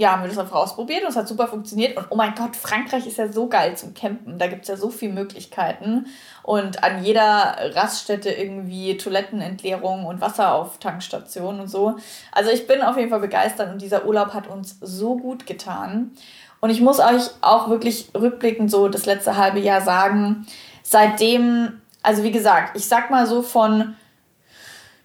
ja, 0.00 0.12
haben 0.12 0.22
wir 0.22 0.28
das 0.28 0.38
einfach 0.38 0.56
ausprobiert 0.56 1.02
und 1.02 1.08
es 1.08 1.16
hat 1.16 1.26
super 1.26 1.48
funktioniert. 1.48 1.96
Und 1.96 2.06
oh 2.10 2.14
mein 2.14 2.32
Gott, 2.36 2.54
Frankreich 2.54 3.04
ist 3.08 3.18
ja 3.18 3.32
so 3.32 3.48
geil 3.48 3.76
zum 3.76 3.94
Campen. 3.94 4.38
Da 4.38 4.46
gibt 4.46 4.62
es 4.62 4.68
ja 4.68 4.76
so 4.76 4.90
viele 4.90 5.12
Möglichkeiten. 5.12 6.06
Und 6.44 6.84
an 6.84 7.02
jeder 7.02 7.56
Raststätte 7.74 8.30
irgendwie 8.30 8.96
Toilettenentleerung 8.96 10.06
und 10.06 10.20
Wasserauftankstationen 10.20 11.62
und 11.62 11.68
so. 11.68 11.96
Also 12.30 12.50
ich 12.50 12.68
bin 12.68 12.80
auf 12.82 12.96
jeden 12.96 13.10
Fall 13.10 13.18
begeistert 13.18 13.72
und 13.72 13.82
dieser 13.82 14.06
Urlaub 14.06 14.34
hat 14.34 14.46
uns 14.46 14.78
so 14.80 15.16
gut 15.16 15.46
getan. 15.46 16.12
Und 16.60 16.70
ich 16.70 16.80
muss 16.80 17.00
euch 17.00 17.30
auch 17.40 17.68
wirklich 17.68 18.10
rückblickend 18.16 18.70
so 18.70 18.88
das 18.88 19.04
letzte 19.04 19.36
halbe 19.36 19.58
Jahr 19.58 19.80
sagen, 19.80 20.46
seitdem, 20.84 21.80
also 22.02 22.22
wie 22.22 22.32
gesagt, 22.32 22.76
ich 22.76 22.86
sag 22.86 23.10
mal 23.10 23.26
so 23.26 23.42
von 23.42 23.96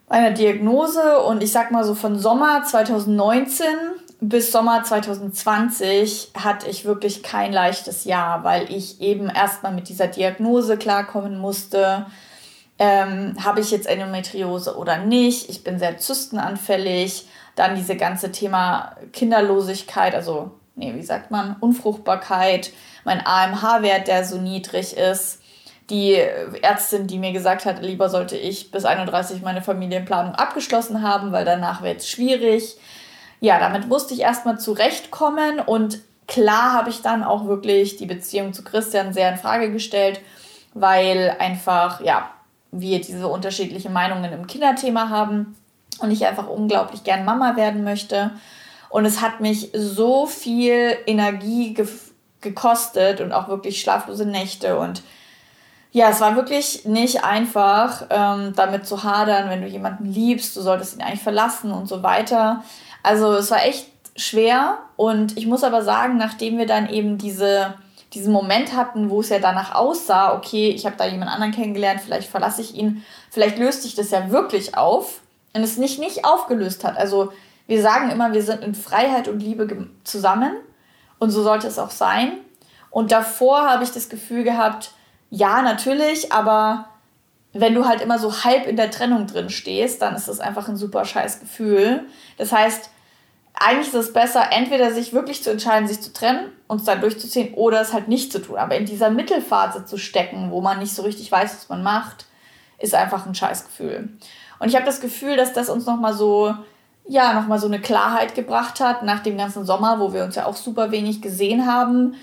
meiner 0.07 0.31
Diagnose 0.31 1.19
und 1.23 1.41
ich 1.41 1.51
sag 1.51 1.71
mal 1.71 1.83
so 1.83 1.95
von 1.95 2.19
Sommer 2.19 2.63
2019 2.63 3.65
bis 4.29 4.51
Sommer 4.51 4.83
2020 4.83 6.31
hatte 6.33 6.69
ich 6.69 6.85
wirklich 6.85 7.23
kein 7.23 7.51
leichtes 7.51 8.05
Jahr, 8.05 8.43
weil 8.43 8.71
ich 8.71 9.01
eben 9.01 9.29
erstmal 9.29 9.73
mit 9.73 9.89
dieser 9.89 10.07
Diagnose 10.07 10.77
klarkommen 10.77 11.37
musste. 11.37 12.05
Ähm, 12.79 13.35
Habe 13.43 13.59
ich 13.59 13.71
jetzt 13.71 13.85
Endometriose 13.85 14.77
oder 14.77 14.97
nicht? 14.97 15.49
Ich 15.49 15.63
bin 15.63 15.77
sehr 15.77 15.97
zystenanfällig. 15.97 17.27
Dann 17.55 17.75
diese 17.75 17.97
ganze 17.97 18.31
Thema 18.31 18.95
Kinderlosigkeit, 19.11 20.15
also, 20.15 20.51
nee, 20.75 20.95
wie 20.95 21.03
sagt 21.03 21.29
man, 21.29 21.57
Unfruchtbarkeit, 21.59 22.71
mein 23.03 23.21
AMH-Wert, 23.25 24.07
der 24.07 24.23
so 24.25 24.37
niedrig 24.37 24.95
ist. 24.95 25.41
Die 25.89 26.13
Ärztin, 26.13 27.07
die 27.07 27.19
mir 27.19 27.33
gesagt 27.33 27.65
hat, 27.65 27.83
lieber 27.83 28.09
sollte 28.09 28.37
ich 28.37 28.71
bis 28.71 28.85
31 28.85 29.41
meine 29.41 29.61
Familienplanung 29.61 30.33
abgeschlossen 30.33 31.03
haben, 31.03 31.33
weil 31.33 31.43
danach 31.43 31.83
wird 31.83 31.97
es 31.97 32.09
schwierig. 32.09 32.77
Ja, 33.43 33.59
damit 33.59 33.89
musste 33.89 34.13
ich 34.13 34.21
erstmal 34.21 34.57
zurechtkommen 34.57 35.59
und 35.59 35.99
klar 36.29 36.71
habe 36.71 36.89
ich 36.89 37.01
dann 37.01 37.25
auch 37.25 37.45
wirklich 37.45 37.97
die 37.97 38.05
Beziehung 38.05 38.53
zu 38.53 38.63
Christian 38.63 39.11
sehr 39.11 39.29
in 39.29 39.37
Frage 39.37 39.69
gestellt, 39.69 40.21
weil 40.73 41.35
einfach, 41.39 41.99
ja, 41.99 42.29
wir 42.71 43.01
diese 43.01 43.27
unterschiedlichen 43.27 43.91
Meinungen 43.91 44.31
im 44.31 44.47
Kinderthema 44.47 45.09
haben 45.09 45.57
und 45.99 46.09
ich 46.11 46.25
einfach 46.25 46.47
unglaublich 46.47 47.03
gern 47.03 47.25
Mama 47.25 47.57
werden 47.57 47.83
möchte. 47.83 48.31
Und 48.87 49.03
es 49.03 49.19
hat 49.19 49.41
mich 49.41 49.71
so 49.73 50.25
viel 50.25 50.97
Energie 51.05 51.73
ge 51.73 51.85
gekostet 52.39 53.19
und 53.19 53.33
auch 53.33 53.49
wirklich 53.49 53.81
schlaflose 53.81 54.25
Nächte. 54.25 54.79
Und 54.79 55.03
ja, 55.91 56.09
es 56.09 56.21
war 56.21 56.37
wirklich 56.37 56.85
nicht 56.85 57.25
einfach, 57.25 58.05
ähm, 58.09 58.53
damit 58.55 58.87
zu 58.87 59.03
hadern, 59.03 59.49
wenn 59.49 59.61
du 59.61 59.67
jemanden 59.67 60.05
liebst, 60.05 60.55
du 60.55 60.61
solltest 60.61 60.95
ihn 60.95 61.01
eigentlich 61.01 61.23
verlassen 61.23 61.73
und 61.73 61.89
so 61.89 62.03
weiter. 62.03 62.63
Also 63.03 63.33
es 63.33 63.51
war 63.51 63.63
echt 63.63 63.87
schwer. 64.15 64.79
Und 64.95 65.37
ich 65.37 65.45
muss 65.45 65.63
aber 65.63 65.83
sagen, 65.83 66.17
nachdem 66.17 66.57
wir 66.57 66.65
dann 66.65 66.89
eben 66.89 67.17
diese 67.17 67.75
diesen 68.13 68.31
Moment 68.31 68.75
hatten, 68.75 69.09
wo 69.09 69.21
es 69.21 69.29
ja 69.29 69.39
danach 69.39 69.73
aussah, 69.73 70.35
okay, 70.35 70.69
ich 70.69 70.85
habe 70.85 70.95
da 70.97 71.05
jemand 71.05 71.31
anderen 71.31 71.51
kennengelernt, 71.51 72.01
vielleicht 72.01 72.29
verlasse 72.29 72.61
ich 72.61 72.75
ihn, 72.75 73.03
vielleicht 73.31 73.57
löst 73.57 73.81
sich 73.81 73.95
das 73.95 74.11
ja 74.11 74.29
wirklich 74.29 74.77
auf 74.77 75.21
und 75.53 75.63
es 75.63 75.77
nicht 75.77 75.99
nicht 75.99 76.23
aufgelöst 76.23 76.83
hat. 76.83 76.97
Also 76.97 77.33
wir 77.65 77.81
sagen 77.81 78.11
immer, 78.11 78.33
wir 78.33 78.43
sind 78.43 78.63
in 78.63 78.75
Freiheit 78.75 79.27
und 79.27 79.39
Liebe 79.39 79.87
zusammen 80.03 80.53
und 81.17 81.31
so 81.31 81.41
sollte 81.41 81.67
es 81.67 81.79
auch 81.79 81.89
sein. 81.89 82.33
Und 82.91 83.11
davor 83.11 83.67
habe 83.67 83.83
ich 83.83 83.91
das 83.91 84.09
Gefühl 84.09 84.43
gehabt, 84.43 84.91
ja, 85.31 85.63
natürlich, 85.63 86.31
aber 86.31 86.89
wenn 87.53 87.73
du 87.73 87.85
halt 87.85 88.01
immer 88.01 88.19
so 88.19 88.43
halb 88.43 88.67
in 88.67 88.75
der 88.75 88.91
Trennung 88.91 89.25
drin 89.25 89.49
stehst, 89.49 90.01
dann 90.01 90.15
ist 90.15 90.27
das 90.27 90.39
einfach 90.39 90.67
ein 90.67 90.75
super 90.75 91.05
scheiß 91.05 91.39
Gefühl. 91.39 92.03
Das 92.37 92.51
heißt, 92.51 92.91
eigentlich 93.53 93.87
ist 93.87 93.93
es 93.93 94.13
besser, 94.13 94.51
entweder 94.51 94.91
sich 94.91 95.13
wirklich 95.13 95.43
zu 95.43 95.51
entscheiden, 95.51 95.87
sich 95.87 96.01
zu 96.01 96.11
trennen 96.11 96.51
und 96.67 96.79
es 96.79 96.85
dann 96.85 97.01
durchzuziehen 97.01 97.53
oder 97.53 97.81
es 97.81 97.93
halt 97.93 98.07
nicht 98.07 98.31
zu 98.31 98.39
tun. 98.41 98.57
Aber 98.57 98.75
in 98.75 98.85
dieser 98.85 99.09
Mittelphase 99.09 99.85
zu 99.85 99.97
stecken, 99.97 100.49
wo 100.51 100.59
man 100.61 100.79
nicht 100.79 100.93
so 100.93 101.03
richtig 101.03 101.31
weiß, 101.31 101.55
was 101.55 101.69
man 101.69 101.83
macht, 101.83 102.25
ist 102.79 102.95
einfach 102.95 103.25
ein 103.25 103.35
Scheißgefühl. 103.35 104.09
Und 104.59 104.69
ich 104.69 104.75
habe 104.75 104.85
das 104.85 105.01
Gefühl, 105.01 105.37
dass 105.37 105.53
das 105.53 105.69
uns 105.69 105.85
nochmal 105.85 106.13
so, 106.13 106.55
ja, 107.07 107.33
nochmal 107.33 107.59
so 107.59 107.67
eine 107.67 107.79
Klarheit 107.79 108.33
gebracht 108.33 108.79
hat 108.79 109.03
nach 109.03 109.19
dem 109.19 109.37
ganzen 109.37 109.65
Sommer, 109.65 109.99
wo 109.99 110.13
wir 110.13 110.23
uns 110.23 110.35
ja 110.35 110.45
auch 110.45 110.55
super 110.55 110.91
wenig 110.91 111.21
gesehen 111.21 111.67
haben. 111.67 112.15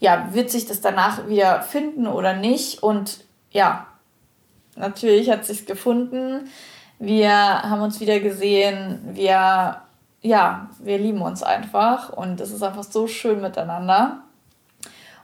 Ja, 0.00 0.28
wird 0.32 0.50
sich 0.50 0.66
das 0.66 0.80
danach 0.80 1.28
wieder 1.28 1.60
finden 1.60 2.06
oder 2.06 2.34
nicht? 2.34 2.82
Und 2.82 3.24
ja, 3.50 3.86
natürlich 4.76 5.30
hat 5.30 5.42
es 5.42 5.48
sich 5.48 5.66
gefunden. 5.66 6.48
Wir 6.98 7.30
haben 7.30 7.82
uns 7.82 8.00
wieder 8.00 8.20
gesehen. 8.20 9.00
Wir 9.12 9.82
ja, 10.20 10.68
wir 10.80 10.98
lieben 10.98 11.22
uns 11.22 11.42
einfach 11.42 12.10
und 12.10 12.40
es 12.40 12.50
ist 12.50 12.62
einfach 12.62 12.84
so 12.84 13.06
schön 13.06 13.40
miteinander. 13.40 14.22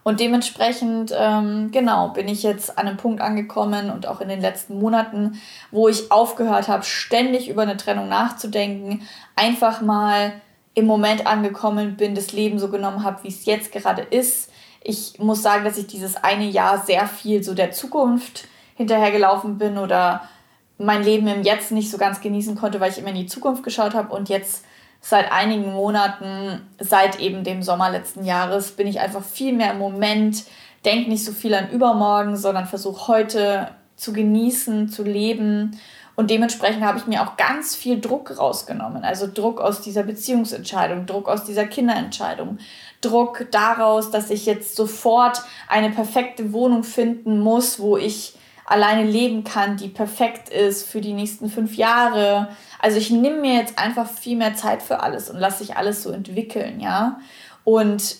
Und 0.04 0.20
dementsprechend, 0.20 1.14
ähm, 1.18 1.70
genau, 1.72 2.10
bin 2.10 2.28
ich 2.28 2.42
jetzt 2.42 2.78
an 2.78 2.86
einem 2.86 2.98
Punkt 2.98 3.22
angekommen 3.22 3.90
und 3.90 4.06
auch 4.06 4.20
in 4.20 4.28
den 4.28 4.40
letzten 4.40 4.78
Monaten, 4.78 5.40
wo 5.70 5.88
ich 5.88 6.12
aufgehört 6.12 6.68
habe, 6.68 6.84
ständig 6.84 7.48
über 7.48 7.62
eine 7.62 7.78
Trennung 7.78 8.08
nachzudenken, 8.08 9.02
einfach 9.34 9.80
mal 9.80 10.34
im 10.74 10.84
Moment 10.84 11.26
angekommen 11.26 11.96
bin, 11.96 12.14
das 12.14 12.32
Leben 12.32 12.58
so 12.58 12.68
genommen 12.68 13.02
habe, 13.02 13.24
wie 13.24 13.28
es 13.28 13.46
jetzt 13.46 13.72
gerade 13.72 14.02
ist. 14.02 14.50
Ich 14.82 15.18
muss 15.18 15.42
sagen, 15.42 15.64
dass 15.64 15.78
ich 15.78 15.86
dieses 15.86 16.16
eine 16.16 16.44
Jahr 16.44 16.84
sehr 16.84 17.06
viel 17.06 17.42
so 17.42 17.54
der 17.54 17.70
Zukunft 17.70 18.46
hinterhergelaufen 18.74 19.56
bin 19.56 19.78
oder 19.78 20.28
mein 20.76 21.02
Leben 21.02 21.28
im 21.28 21.44
Jetzt 21.44 21.72
nicht 21.72 21.90
so 21.90 21.96
ganz 21.96 22.20
genießen 22.20 22.56
konnte, 22.56 22.78
weil 22.78 22.90
ich 22.90 22.98
immer 22.98 23.08
in 23.08 23.14
die 23.14 23.26
Zukunft 23.26 23.62
geschaut 23.62 23.94
habe 23.94 24.14
und 24.14 24.28
jetzt 24.28 24.64
seit 25.06 25.30
einigen 25.30 25.74
Monaten, 25.74 26.62
seit 26.80 27.20
eben 27.20 27.44
dem 27.44 27.62
Sommer 27.62 27.90
letzten 27.90 28.24
Jahres, 28.24 28.72
bin 28.72 28.86
ich 28.86 29.00
einfach 29.00 29.22
viel 29.22 29.52
mehr 29.52 29.72
im 29.72 29.78
Moment, 29.78 30.44
denke 30.86 31.10
nicht 31.10 31.26
so 31.26 31.32
viel 31.32 31.52
an 31.52 31.70
übermorgen, 31.70 32.38
sondern 32.38 32.64
versuche 32.64 33.08
heute 33.08 33.68
zu 33.96 34.14
genießen, 34.14 34.88
zu 34.88 35.02
leben. 35.02 35.78
Und 36.16 36.30
dementsprechend 36.30 36.82
habe 36.82 36.96
ich 36.96 37.06
mir 37.06 37.22
auch 37.22 37.36
ganz 37.36 37.76
viel 37.76 38.00
Druck 38.00 38.38
rausgenommen. 38.38 39.04
Also 39.04 39.28
Druck 39.32 39.60
aus 39.60 39.82
dieser 39.82 40.04
Beziehungsentscheidung, 40.04 41.04
Druck 41.04 41.28
aus 41.28 41.44
dieser 41.44 41.66
Kinderentscheidung, 41.66 42.56
Druck 43.02 43.46
daraus, 43.50 44.10
dass 44.10 44.30
ich 44.30 44.46
jetzt 44.46 44.74
sofort 44.74 45.42
eine 45.68 45.90
perfekte 45.90 46.54
Wohnung 46.54 46.82
finden 46.82 47.40
muss, 47.40 47.78
wo 47.78 47.98
ich 47.98 48.36
alleine 48.66 49.08
leben 49.08 49.44
kann, 49.44 49.76
die 49.76 49.88
perfekt 49.88 50.48
ist 50.48 50.88
für 50.88 51.00
die 51.00 51.12
nächsten 51.12 51.50
fünf 51.50 51.76
Jahre. 51.76 52.48
Also 52.80 52.98
ich 52.98 53.10
nehme 53.10 53.40
mir 53.40 53.54
jetzt 53.54 53.78
einfach 53.78 54.08
viel 54.08 54.36
mehr 54.36 54.54
Zeit 54.54 54.82
für 54.82 55.00
alles 55.00 55.30
und 55.30 55.38
lasse 55.38 55.64
sich 55.64 55.76
alles 55.76 56.02
so 56.02 56.10
entwickeln, 56.10 56.80
ja. 56.80 57.18
Und 57.64 58.16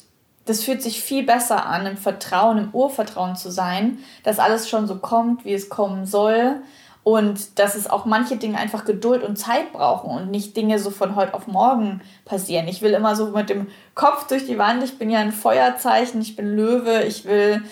das 0.47 0.63
fühlt 0.63 0.83
sich 0.83 1.03
viel 1.03 1.25
besser 1.25 1.67
an, 1.67 1.87
im 1.87 1.97
Vertrauen, 1.97 2.59
im 2.59 2.71
Urvertrauen 2.75 3.37
zu 3.37 3.51
sein, 3.51 3.99
dass 4.23 4.39
alles 4.39 4.69
schon 4.69 4.87
so 4.87 4.97
kommt, 4.99 5.45
wie 5.45 5.55
es 5.55 5.69
kommen 5.69 6.07
soll. 6.07 6.57
Und 7.03 7.59
dass 7.59 7.75
es 7.75 7.89
auch 7.89 8.07
manche 8.07 8.39
Dinge 8.39 8.57
einfach 8.57 8.87
Geduld 8.87 9.23
und 9.23 9.37
Zeit 9.37 9.75
brauchen 9.75 10.11
und 10.11 10.31
nicht 10.31 10.57
Dinge 10.57 10.79
so 10.79 10.91
von 10.91 11.17
heute 11.17 11.35
auf 11.35 11.47
morgen 11.47 12.01
passieren. 12.25 12.67
Ich 12.67 12.81
will 12.81 12.95
immer 12.95 13.15
so 13.15 13.27
mit 13.27 13.51
dem 13.51 13.67
Kopf 13.95 14.27
durch 14.27 14.47
die 14.47 14.57
Wand. 14.57 14.83
Ich 14.83 14.99
bin 14.99 15.11
ja 15.11 15.19
ein 15.19 15.33
Feuerzeichen, 15.33 16.23
ich 16.23 16.35
bin 16.35 16.57
Löwe, 16.57 17.03
ich 17.03 17.27
will 17.27 17.63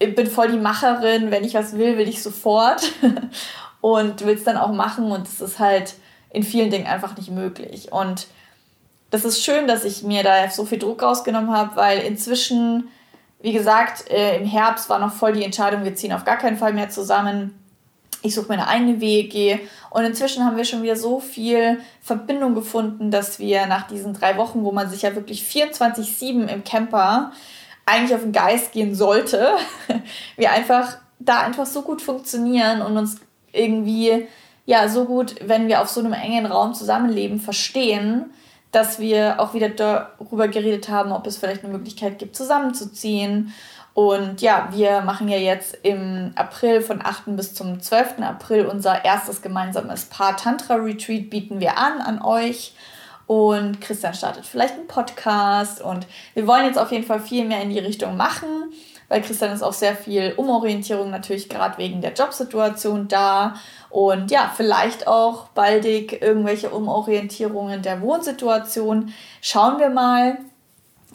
bin 0.00 0.26
voll 0.26 0.50
die 0.50 0.58
Macherin, 0.58 1.30
wenn 1.30 1.44
ich 1.44 1.54
was 1.54 1.76
will, 1.76 1.98
will 1.98 2.08
ich 2.08 2.22
sofort 2.22 2.92
und 3.80 4.24
will 4.24 4.34
es 4.34 4.44
dann 4.44 4.56
auch 4.56 4.72
machen 4.72 5.12
und 5.12 5.28
es 5.28 5.40
ist 5.40 5.58
halt 5.58 5.94
in 6.30 6.42
vielen 6.42 6.70
Dingen 6.70 6.86
einfach 6.86 7.16
nicht 7.16 7.30
möglich. 7.30 7.92
Und 7.92 8.26
das 9.10 9.24
ist 9.24 9.44
schön, 9.44 9.66
dass 9.66 9.84
ich 9.84 10.02
mir 10.02 10.22
da 10.22 10.48
so 10.48 10.64
viel 10.64 10.78
Druck 10.78 11.02
rausgenommen 11.02 11.50
habe, 11.50 11.76
weil 11.76 11.98
inzwischen, 12.00 12.88
wie 13.40 13.52
gesagt, 13.52 14.08
äh, 14.10 14.38
im 14.38 14.46
Herbst 14.46 14.88
war 14.88 14.98
noch 14.98 15.12
voll 15.12 15.32
die 15.32 15.44
Entscheidung, 15.44 15.84
wir 15.84 15.94
ziehen 15.94 16.12
auf 16.12 16.24
gar 16.24 16.38
keinen 16.38 16.56
Fall 16.56 16.72
mehr 16.72 16.88
zusammen. 16.88 17.56
Ich 18.22 18.34
suche 18.34 18.48
meine 18.48 18.68
eigene 18.68 19.00
Wege. 19.00 19.60
Und 19.90 20.04
inzwischen 20.04 20.44
haben 20.44 20.56
wir 20.56 20.64
schon 20.64 20.82
wieder 20.82 20.96
so 20.96 21.20
viel 21.20 21.80
Verbindung 22.02 22.54
gefunden, 22.54 23.10
dass 23.10 23.38
wir 23.38 23.66
nach 23.66 23.88
diesen 23.88 24.14
drei 24.14 24.36
Wochen, 24.36 24.62
wo 24.62 24.72
man 24.72 24.88
sich 24.88 25.02
ja 25.02 25.14
wirklich 25.14 25.42
24-7 25.42 26.46
im 26.46 26.62
Camper 26.62 27.32
eigentlich 27.90 28.14
auf 28.14 28.22
den 28.22 28.32
Geist 28.32 28.72
gehen 28.72 28.94
sollte, 28.94 29.56
wir 30.36 30.52
einfach 30.52 30.98
da 31.18 31.40
einfach 31.40 31.66
so 31.66 31.82
gut 31.82 32.00
funktionieren 32.00 32.82
und 32.82 32.96
uns 32.96 33.20
irgendwie 33.52 34.26
ja 34.66 34.88
so 34.88 35.04
gut, 35.04 35.34
wenn 35.42 35.68
wir 35.68 35.82
auf 35.82 35.88
so 35.88 36.00
einem 36.00 36.12
engen 36.12 36.46
Raum 36.46 36.74
zusammenleben, 36.74 37.40
verstehen, 37.40 38.32
dass 38.72 39.00
wir 39.00 39.40
auch 39.40 39.52
wieder 39.52 39.68
darüber 39.68 40.48
geredet 40.48 40.88
haben, 40.88 41.12
ob 41.12 41.26
es 41.26 41.36
vielleicht 41.36 41.64
eine 41.64 41.72
Möglichkeit 41.72 42.18
gibt, 42.18 42.36
zusammenzuziehen. 42.36 43.52
Und 43.94 44.40
ja, 44.40 44.68
wir 44.70 45.00
machen 45.00 45.28
ja 45.28 45.36
jetzt 45.36 45.76
im 45.82 46.32
April 46.36 46.80
von 46.80 47.04
8. 47.04 47.36
bis 47.36 47.54
zum 47.54 47.80
12. 47.80 48.20
April 48.20 48.66
unser 48.66 49.04
erstes 49.04 49.42
gemeinsames 49.42 50.04
Paar-Tantra-Retreat 50.04 51.28
bieten 51.28 51.58
wir 51.58 51.76
an 51.76 52.00
an 52.00 52.22
euch 52.22 52.74
und 53.30 53.80
Christian 53.80 54.12
startet 54.12 54.44
vielleicht 54.44 54.74
einen 54.74 54.88
Podcast 54.88 55.80
und 55.80 56.04
wir 56.34 56.48
wollen 56.48 56.66
jetzt 56.66 56.80
auf 56.80 56.90
jeden 56.90 57.04
Fall 57.06 57.20
viel 57.20 57.44
mehr 57.44 57.62
in 57.62 57.70
die 57.70 57.78
Richtung 57.78 58.16
machen, 58.16 58.72
weil 59.08 59.22
Christian 59.22 59.52
ist 59.52 59.62
auch 59.62 59.72
sehr 59.72 59.94
viel 59.94 60.34
Umorientierung 60.36 61.12
natürlich 61.12 61.48
gerade 61.48 61.78
wegen 61.78 62.00
der 62.00 62.12
Jobsituation 62.12 63.06
da 63.06 63.54
und 63.88 64.32
ja, 64.32 64.50
vielleicht 64.56 65.06
auch 65.06 65.46
baldig 65.50 66.20
irgendwelche 66.20 66.70
Umorientierungen 66.70 67.82
der 67.82 68.00
Wohnsituation. 68.00 69.14
Schauen 69.40 69.78
wir 69.78 69.90
mal. 69.90 70.38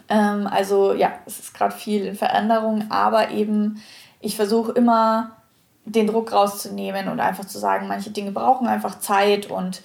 Ähm, 0.07 0.48
also 0.48 0.93
ja, 0.93 1.12
es 1.25 1.39
ist 1.39 1.53
gerade 1.53 1.75
viel 1.75 2.05
in 2.05 2.15
Veränderung, 2.15 2.86
aber 2.91 3.31
eben 3.31 3.84
ich 4.22 4.38
versuche 4.38 4.72
immer 4.72 5.31
den 5.84 6.07
Druck 6.07 6.31
rauszunehmen 6.31 7.10
und 7.10 7.19
einfach 7.19 7.43
zu 7.43 7.60
sagen, 7.60 7.89
manche 7.89 8.12
Dinge 8.12 8.31
brauchen 8.31 8.67
einfach 8.67 9.00
Zeit 9.00 9.51
und 9.51 9.81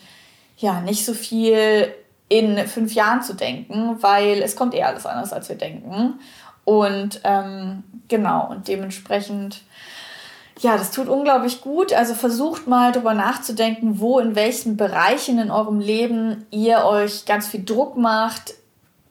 ja, 0.59 0.81
nicht 0.81 1.05
so 1.05 1.13
viel 1.13 1.93
in 2.31 2.57
fünf 2.67 2.95
Jahren 2.95 3.21
zu 3.21 3.35
denken, 3.35 4.03
weil 4.03 4.41
es 4.41 4.57
kommt 4.57 4.73
eh 4.75 4.85
alles 4.85 5.05
anders, 5.05 5.35
als 5.35 5.51
wir 5.51 5.57
denken. 5.57 6.21
Und 6.65 7.21
ähm, 7.25 7.83
genau, 8.09 8.49
und 8.49 8.69
dementsprechend, 8.69 9.63
Ja, 10.61 10.77
das 10.77 10.91
tut 10.91 11.09
unglaublich 11.09 11.63
gut. 11.63 11.93
Also 11.93 12.15
versucht 12.15 12.67
mal 12.67 12.93
darüber 12.93 13.15
nachzudenken, 13.15 13.99
wo 13.99 14.19
in 14.19 14.35
welchen 14.37 14.77
Bereichen 14.77 15.39
in 15.39 15.51
eurem 15.51 15.81
Leben 15.81 16.47
ihr 16.51 16.85
euch 16.85 17.25
ganz 17.25 17.49
viel 17.49 17.65
Druck 17.65 17.97
macht. 17.97 18.55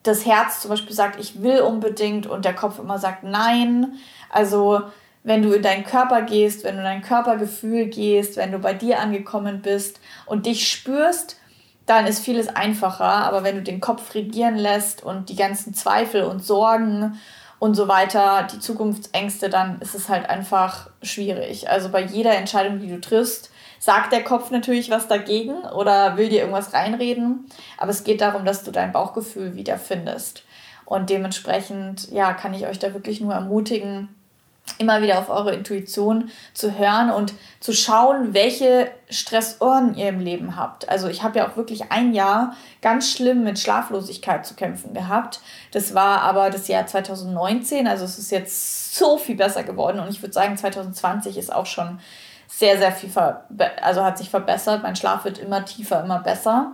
Das 0.02 0.24
Herz 0.24 0.60
zum 0.60 0.70
Beispiel 0.70 0.94
sagt, 0.94 1.20
ich 1.20 1.42
will 1.42 1.60
unbedingt 1.60 2.26
und 2.26 2.44
der 2.44 2.54
Kopf 2.54 2.78
immer 2.78 2.98
sagt 2.98 3.24
nein. 3.24 3.94
Also 4.30 4.82
wenn 5.24 5.42
du 5.42 5.52
in 5.52 5.62
deinen 5.62 5.84
Körper 5.84 6.22
gehst, 6.22 6.64
wenn 6.64 6.76
du 6.76 6.80
in 6.80 6.84
dein 6.84 7.02
Körpergefühl 7.02 7.86
gehst, 7.86 8.36
wenn 8.36 8.52
du 8.52 8.58
bei 8.58 8.72
dir 8.72 9.00
angekommen 9.00 9.60
bist 9.60 10.00
und 10.24 10.46
dich 10.46 10.68
spürst, 10.70 11.36
dann 11.90 12.06
ist 12.06 12.24
vieles 12.24 12.48
einfacher. 12.48 13.04
Aber 13.04 13.42
wenn 13.42 13.56
du 13.56 13.62
den 13.62 13.80
Kopf 13.80 14.14
regieren 14.14 14.56
lässt 14.56 15.02
und 15.02 15.28
die 15.28 15.36
ganzen 15.36 15.74
Zweifel 15.74 16.22
und 16.22 16.44
Sorgen 16.44 17.18
und 17.58 17.74
so 17.74 17.88
weiter, 17.88 18.46
die 18.50 18.60
Zukunftsängste, 18.60 19.50
dann 19.50 19.80
ist 19.80 19.96
es 19.96 20.08
halt 20.08 20.30
einfach 20.30 20.88
schwierig. 21.02 21.68
Also 21.68 21.88
bei 21.88 22.02
jeder 22.02 22.36
Entscheidung, 22.36 22.78
die 22.78 22.88
du 22.88 23.00
triffst, 23.00 23.50
sagt 23.80 24.12
der 24.12 24.22
Kopf 24.22 24.52
natürlich 24.52 24.90
was 24.90 25.08
dagegen 25.08 25.62
oder 25.62 26.16
will 26.16 26.28
dir 26.28 26.40
irgendwas 26.40 26.72
reinreden. 26.72 27.46
Aber 27.76 27.90
es 27.90 28.04
geht 28.04 28.20
darum, 28.20 28.44
dass 28.44 28.62
du 28.62 28.70
dein 28.70 28.92
Bauchgefühl 28.92 29.56
wiederfindest. 29.56 30.44
Und 30.84 31.10
dementsprechend, 31.10 32.10
ja, 32.10 32.32
kann 32.34 32.54
ich 32.54 32.66
euch 32.66 32.78
da 32.78 32.94
wirklich 32.94 33.20
nur 33.20 33.34
ermutigen, 33.34 34.08
immer 34.78 35.02
wieder 35.02 35.18
auf 35.18 35.28
eure 35.28 35.54
Intuition 35.54 36.30
zu 36.54 36.78
hören 36.78 37.10
und 37.10 37.34
zu 37.60 37.72
schauen, 37.72 38.32
welche 38.32 38.90
Stressoren 39.10 39.94
ihr 39.94 40.08
im 40.08 40.20
Leben 40.20 40.56
habt. 40.56 40.88
Also 40.88 41.08
ich 41.08 41.22
habe 41.22 41.38
ja 41.38 41.48
auch 41.48 41.56
wirklich 41.56 41.90
ein 41.92 42.14
Jahr 42.14 42.54
ganz 42.80 43.10
schlimm 43.10 43.44
mit 43.44 43.58
Schlaflosigkeit 43.58 44.46
zu 44.46 44.54
kämpfen 44.54 44.94
gehabt. 44.94 45.40
Das 45.72 45.94
war 45.94 46.22
aber 46.22 46.50
das 46.50 46.68
Jahr 46.68 46.86
2019, 46.86 47.86
also 47.86 48.04
es 48.04 48.18
ist 48.18 48.30
jetzt 48.30 48.94
so 48.94 49.18
viel 49.18 49.36
besser 49.36 49.64
geworden 49.64 50.00
und 50.00 50.08
ich 50.08 50.22
würde 50.22 50.32
sagen 50.32 50.56
2020 50.56 51.36
ist 51.36 51.52
auch 51.52 51.66
schon 51.66 52.00
sehr 52.46 52.78
sehr 52.78 52.92
viel 52.92 53.10
also 53.80 54.04
hat 54.04 54.18
sich 54.18 54.30
verbessert. 54.30 54.82
Mein 54.82 54.96
Schlaf 54.96 55.24
wird 55.24 55.38
immer 55.38 55.64
tiefer, 55.64 56.02
immer 56.02 56.20
besser. 56.20 56.72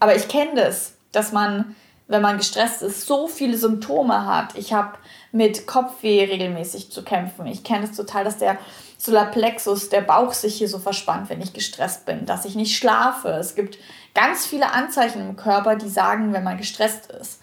Aber 0.00 0.14
ich 0.14 0.28
kenne 0.28 0.54
das, 0.54 0.94
dass 1.12 1.32
man 1.32 1.74
wenn 2.08 2.22
man 2.22 2.38
gestresst 2.38 2.82
ist, 2.82 3.06
so 3.06 3.28
viele 3.28 3.56
Symptome 3.56 4.26
hat. 4.26 4.56
Ich 4.56 4.72
habe 4.72 4.98
mit 5.30 5.66
Kopfweh 5.66 6.24
regelmäßig 6.24 6.90
zu 6.90 7.04
kämpfen. 7.04 7.46
Ich 7.46 7.62
kenne 7.62 7.84
es 7.84 7.94
total, 7.94 8.24
dass 8.24 8.38
der 8.38 8.56
Solarplexus, 8.96 9.90
der 9.90 10.00
Bauch 10.00 10.32
sich 10.32 10.56
hier 10.56 10.68
so 10.68 10.78
verspannt, 10.78 11.28
wenn 11.28 11.42
ich 11.42 11.52
gestresst 11.52 12.06
bin, 12.06 12.24
dass 12.24 12.46
ich 12.46 12.56
nicht 12.56 12.76
schlafe. 12.76 13.28
Es 13.28 13.54
gibt 13.54 13.78
ganz 14.14 14.46
viele 14.46 14.72
Anzeichen 14.72 15.20
im 15.20 15.36
Körper, 15.36 15.76
die 15.76 15.88
sagen, 15.88 16.32
wenn 16.32 16.42
man 16.42 16.56
gestresst 16.56 17.12
ist. 17.12 17.40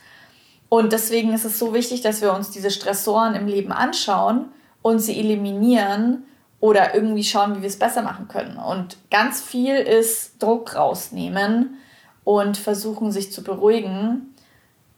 Und 0.67 0.91
deswegen 0.91 1.31
ist 1.33 1.45
es 1.45 1.59
so 1.59 1.73
wichtig, 1.73 2.01
dass 2.01 2.21
wir 2.21 2.33
uns 2.33 2.49
diese 2.49 2.71
Stressoren 2.71 3.35
im 3.35 3.47
Leben 3.47 3.71
anschauen 3.71 4.47
und 4.81 4.99
sie 4.99 5.17
eliminieren 5.17 6.25
oder 6.59 6.95
irgendwie 6.95 7.23
schauen, 7.23 7.55
wie 7.55 7.61
wir 7.61 7.69
es 7.69 7.79
besser 7.79 8.01
machen 8.01 8.27
können. 8.27 8.57
Und 8.57 8.97
ganz 9.11 9.41
viel 9.41 9.75
ist 9.75 10.41
Druck 10.41 10.75
rausnehmen 10.75 11.77
und 12.23 12.57
versuchen, 12.57 13.11
sich 13.11 13.31
zu 13.31 13.43
beruhigen 13.43 14.34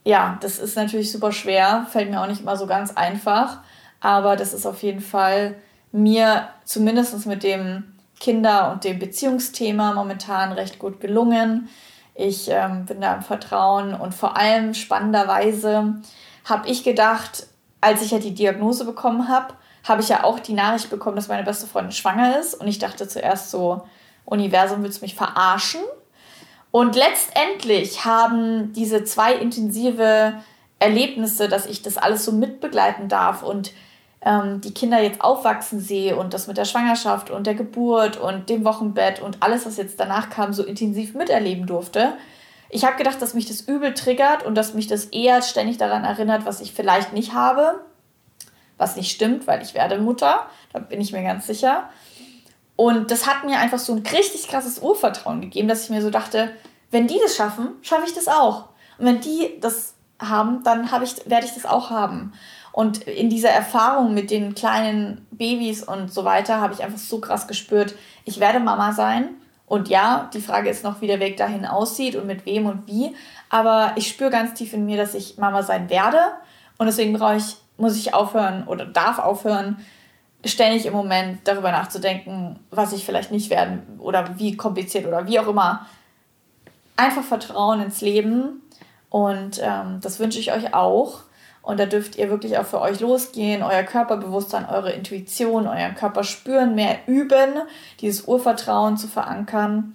ja, 0.04 0.38
das 0.40 0.58
ist 0.58 0.76
natürlich 0.76 1.12
super 1.12 1.32
schwer, 1.32 1.86
fällt 1.90 2.10
mir 2.10 2.20
auch 2.20 2.26
nicht 2.26 2.40
immer 2.40 2.56
so 2.56 2.66
ganz 2.66 2.96
einfach, 2.96 3.58
aber 4.00 4.36
das 4.36 4.54
ist 4.54 4.66
auf 4.66 4.82
jeden 4.82 5.00
Fall 5.00 5.56
mir 5.92 6.48
zumindest 6.64 7.26
mit 7.26 7.42
dem 7.42 7.84
Kinder- 8.20 8.72
und 8.72 8.84
dem 8.84 8.98
Beziehungsthema 8.98 9.92
momentan 9.92 10.52
recht 10.52 10.78
gut 10.78 11.00
gelungen. 11.00 11.68
Ich 12.14 12.48
ähm, 12.48 12.84
bin 12.84 13.00
da 13.00 13.14
im 13.14 13.22
Vertrauen 13.22 13.94
und 13.94 14.14
vor 14.14 14.36
allem 14.36 14.74
spannenderweise 14.74 16.00
habe 16.44 16.68
ich 16.68 16.82
gedacht, 16.82 17.46
als 17.80 18.02
ich 18.02 18.10
ja 18.10 18.18
die 18.18 18.34
Diagnose 18.34 18.84
bekommen 18.84 19.28
habe, 19.28 19.54
habe 19.84 20.02
ich 20.02 20.08
ja 20.08 20.24
auch 20.24 20.40
die 20.40 20.52
Nachricht 20.52 20.90
bekommen, 20.90 21.16
dass 21.16 21.28
meine 21.28 21.44
beste 21.44 21.66
Freundin 21.66 21.92
schwanger 21.92 22.38
ist 22.38 22.54
und 22.54 22.66
ich 22.66 22.78
dachte 22.78 23.06
zuerst 23.06 23.50
so, 23.50 23.86
Universum 24.24 24.82
willst 24.82 25.00
du 25.00 25.04
mich 25.04 25.14
verarschen? 25.14 25.80
Und 26.70 26.96
letztendlich 26.96 28.04
haben 28.04 28.72
diese 28.72 29.04
zwei 29.04 29.34
intensive 29.34 30.34
Erlebnisse, 30.78 31.48
dass 31.48 31.66
ich 31.66 31.82
das 31.82 31.96
alles 31.96 32.24
so 32.24 32.32
mitbegleiten 32.32 33.08
darf 33.08 33.42
und 33.42 33.72
ähm, 34.20 34.60
die 34.60 34.74
Kinder 34.74 35.00
jetzt 35.00 35.20
aufwachsen 35.20 35.80
sehe 35.80 36.16
und 36.16 36.34
das 36.34 36.46
mit 36.46 36.56
der 36.56 36.64
Schwangerschaft 36.64 37.30
und 37.30 37.46
der 37.46 37.54
Geburt 37.54 38.16
und 38.16 38.50
dem 38.50 38.64
Wochenbett 38.64 39.20
und 39.20 39.42
alles, 39.42 39.64
was 39.64 39.76
jetzt 39.76 39.98
danach 39.98 40.30
kam, 40.30 40.52
so 40.52 40.64
intensiv 40.64 41.14
miterleben 41.14 41.66
durfte. 41.66 42.14
Ich 42.68 42.84
habe 42.84 42.96
gedacht, 42.96 43.22
dass 43.22 43.34
mich 43.34 43.46
das 43.46 43.62
übel 43.62 43.94
triggert 43.94 44.44
und 44.44 44.54
dass 44.54 44.74
mich 44.74 44.86
das 44.86 45.06
eher 45.06 45.40
ständig 45.42 45.78
daran 45.78 46.04
erinnert, 46.04 46.44
was 46.44 46.60
ich 46.60 46.72
vielleicht 46.72 47.12
nicht 47.12 47.32
habe. 47.32 47.80
Was 48.76 48.94
nicht 48.94 49.10
stimmt, 49.10 49.46
weil 49.46 49.62
ich 49.62 49.74
werde 49.74 49.98
Mutter, 49.98 50.46
da 50.72 50.78
bin 50.78 51.00
ich 51.00 51.12
mir 51.12 51.22
ganz 51.22 51.46
sicher. 51.46 51.88
Und 52.80 53.10
das 53.10 53.26
hat 53.26 53.42
mir 53.42 53.58
einfach 53.58 53.80
so 53.80 53.92
ein 53.92 54.04
richtig 54.06 54.46
krasses 54.46 54.78
Urvertrauen 54.78 55.40
gegeben, 55.40 55.66
dass 55.66 55.82
ich 55.82 55.90
mir 55.90 56.00
so 56.00 56.10
dachte, 56.10 56.52
wenn 56.92 57.08
die 57.08 57.18
das 57.20 57.34
schaffen, 57.34 57.70
schaffe 57.82 58.04
ich 58.06 58.14
das 58.14 58.28
auch. 58.28 58.68
Und 58.98 59.06
wenn 59.06 59.20
die 59.20 59.58
das 59.60 59.94
haben, 60.20 60.62
dann 60.62 60.88
ich, 61.02 61.28
werde 61.28 61.44
ich 61.44 61.54
das 61.54 61.66
auch 61.66 61.90
haben. 61.90 62.34
Und 62.70 63.02
in 63.02 63.30
dieser 63.30 63.48
Erfahrung 63.48 64.14
mit 64.14 64.30
den 64.30 64.54
kleinen 64.54 65.26
Babys 65.32 65.82
und 65.82 66.14
so 66.14 66.24
weiter 66.24 66.60
habe 66.60 66.72
ich 66.72 66.84
einfach 66.84 67.00
so 67.00 67.18
krass 67.18 67.48
gespürt, 67.48 67.96
ich 68.24 68.38
werde 68.38 68.60
Mama 68.60 68.92
sein. 68.92 69.30
Und 69.66 69.88
ja, 69.88 70.30
die 70.32 70.40
Frage 70.40 70.70
ist 70.70 70.84
noch, 70.84 71.00
wie 71.00 71.08
der 71.08 71.18
Weg 71.18 71.36
dahin 71.36 71.66
aussieht 71.66 72.14
und 72.14 72.28
mit 72.28 72.46
wem 72.46 72.66
und 72.66 72.86
wie. 72.86 73.12
Aber 73.50 73.90
ich 73.96 74.06
spüre 74.06 74.30
ganz 74.30 74.54
tief 74.54 74.72
in 74.72 74.86
mir, 74.86 74.96
dass 74.96 75.14
ich 75.14 75.36
Mama 75.36 75.64
sein 75.64 75.90
werde. 75.90 76.20
Und 76.78 76.86
deswegen 76.86 77.12
brauche 77.12 77.38
ich, 77.38 77.56
muss 77.76 77.96
ich 77.96 78.14
aufhören 78.14 78.68
oder 78.68 78.86
darf 78.86 79.18
aufhören, 79.18 79.84
ständig 80.44 80.86
im 80.86 80.92
Moment 80.92 81.40
darüber 81.44 81.72
nachzudenken, 81.72 82.58
was 82.70 82.92
ich 82.92 83.04
vielleicht 83.04 83.32
nicht 83.32 83.50
werden 83.50 83.98
oder 83.98 84.38
wie 84.38 84.56
kompliziert 84.56 85.06
oder 85.06 85.26
wie 85.26 85.38
auch 85.40 85.48
immer. 85.48 85.86
Einfach 86.96 87.22
Vertrauen 87.22 87.80
ins 87.80 88.00
Leben 88.00 88.62
und 89.10 89.60
ähm, 89.62 90.00
das 90.00 90.18
wünsche 90.20 90.38
ich 90.38 90.52
euch 90.52 90.74
auch. 90.74 91.20
Und 91.62 91.78
da 91.78 91.86
dürft 91.86 92.16
ihr 92.16 92.30
wirklich 92.30 92.56
auch 92.56 92.64
für 92.64 92.80
euch 92.80 93.00
losgehen, 93.00 93.62
euer 93.62 93.82
Körperbewusstsein, 93.82 94.66
eure 94.66 94.92
Intuition, 94.92 95.66
euren 95.66 95.94
Körper 95.94 96.24
spüren, 96.24 96.74
mehr 96.74 96.96
üben, 97.06 97.60
dieses 98.00 98.26
Urvertrauen 98.26 98.96
zu 98.96 99.06
verankern. 99.06 99.94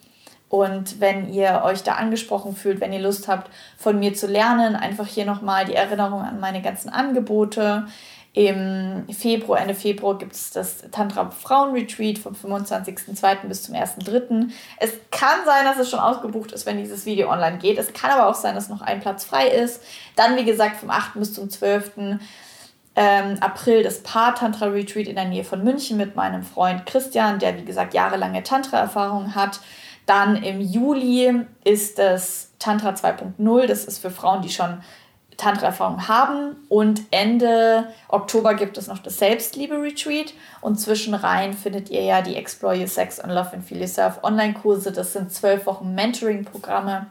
Und 0.49 1.01
wenn 1.01 1.33
ihr 1.33 1.63
euch 1.65 1.81
da 1.81 1.93
angesprochen 1.93 2.55
fühlt, 2.55 2.79
wenn 2.79 2.93
ihr 2.93 2.99
Lust 2.99 3.27
habt, 3.27 3.49
von 3.75 3.97
mir 3.97 4.13
zu 4.13 4.27
lernen, 4.27 4.75
einfach 4.75 5.07
hier 5.07 5.25
nochmal 5.25 5.65
die 5.65 5.73
Erinnerung 5.73 6.21
an 6.21 6.39
meine 6.39 6.61
ganzen 6.61 6.89
Angebote. 6.89 7.87
Im 8.35 9.05
Februar, 9.13 9.59
Ende 9.59 9.75
Februar 9.75 10.17
gibt 10.17 10.33
es 10.33 10.49
das 10.49 10.83
Tantra 10.91 11.29
Frauen 11.29 11.71
Retreat 11.71 12.17
vom 12.17 12.33
25.02. 12.33 13.47
bis 13.47 13.61
zum 13.61 13.75
1.03. 13.75 14.49
Es 14.79 14.93
kann 15.11 15.45
sein, 15.45 15.65
dass 15.65 15.77
es 15.77 15.91
schon 15.91 15.99
ausgebucht 15.99 16.51
ist, 16.51 16.65
wenn 16.65 16.79
dieses 16.79 17.05
Video 17.05 17.29
online 17.29 17.59
geht. 17.59 17.77
Es 17.77 17.93
kann 17.93 18.09
aber 18.09 18.27
auch 18.27 18.33
sein, 18.33 18.55
dass 18.55 18.69
noch 18.69 18.81
ein 18.81 19.01
Platz 19.01 19.23
frei 19.23 19.49
ist. 19.49 19.83
Dann, 20.15 20.35
wie 20.35 20.45
gesagt, 20.45 20.77
vom 20.77 20.89
8. 20.89 21.13
bis 21.13 21.35
zum 21.35 21.47
12. 21.47 21.91
Ähm, 22.95 23.37
April 23.39 23.83
das 23.83 24.01
Paar 24.01 24.33
Tantra 24.33 24.65
Retreat 24.65 25.07
in 25.07 25.15
der 25.15 25.25
Nähe 25.25 25.43
von 25.43 25.63
München 25.63 25.97
mit 25.97 26.15
meinem 26.15 26.41
Freund 26.41 26.87
Christian, 26.87 27.37
der, 27.37 27.57
wie 27.57 27.65
gesagt, 27.65 27.93
jahrelange 27.93 28.41
Tantra-Erfahrung 28.41 29.35
hat. 29.35 29.59
Dann 30.07 30.37
im 30.37 30.59
Juli 30.59 31.45
ist 31.63 31.99
das 31.99 32.51
Tantra 32.57 32.89
2.0. 32.89 33.67
Das 33.67 33.85
ist 33.85 33.99
für 33.99 34.11
Frauen, 34.11 34.41
die 34.41 34.49
schon 34.49 34.81
Tantra-Erfahrung 35.37 36.07
haben. 36.07 36.55
Und 36.69 37.01
Ende 37.11 37.89
Oktober 38.07 38.53
gibt 38.53 38.77
es 38.77 38.87
noch 38.87 38.99
das 38.99 39.19
Selbstliebe-Retreat. 39.19 40.33
Und 40.61 40.79
zwischenrein 40.79 41.53
findet 41.53 41.89
ihr 41.89 42.03
ja 42.03 42.21
die 42.21 42.35
Explore 42.35 42.77
Your 42.77 42.87
Sex 42.87 43.19
and 43.19 43.33
Love 43.33 43.53
and 43.53 43.65
Feel 43.65 43.79
Yourself 43.79 44.19
Online-Kurse. 44.23 44.91
Das 44.91 45.13
sind 45.13 45.31
zwölf 45.31 45.65
Wochen 45.65 45.95
Mentoring-Programme. 45.95 47.07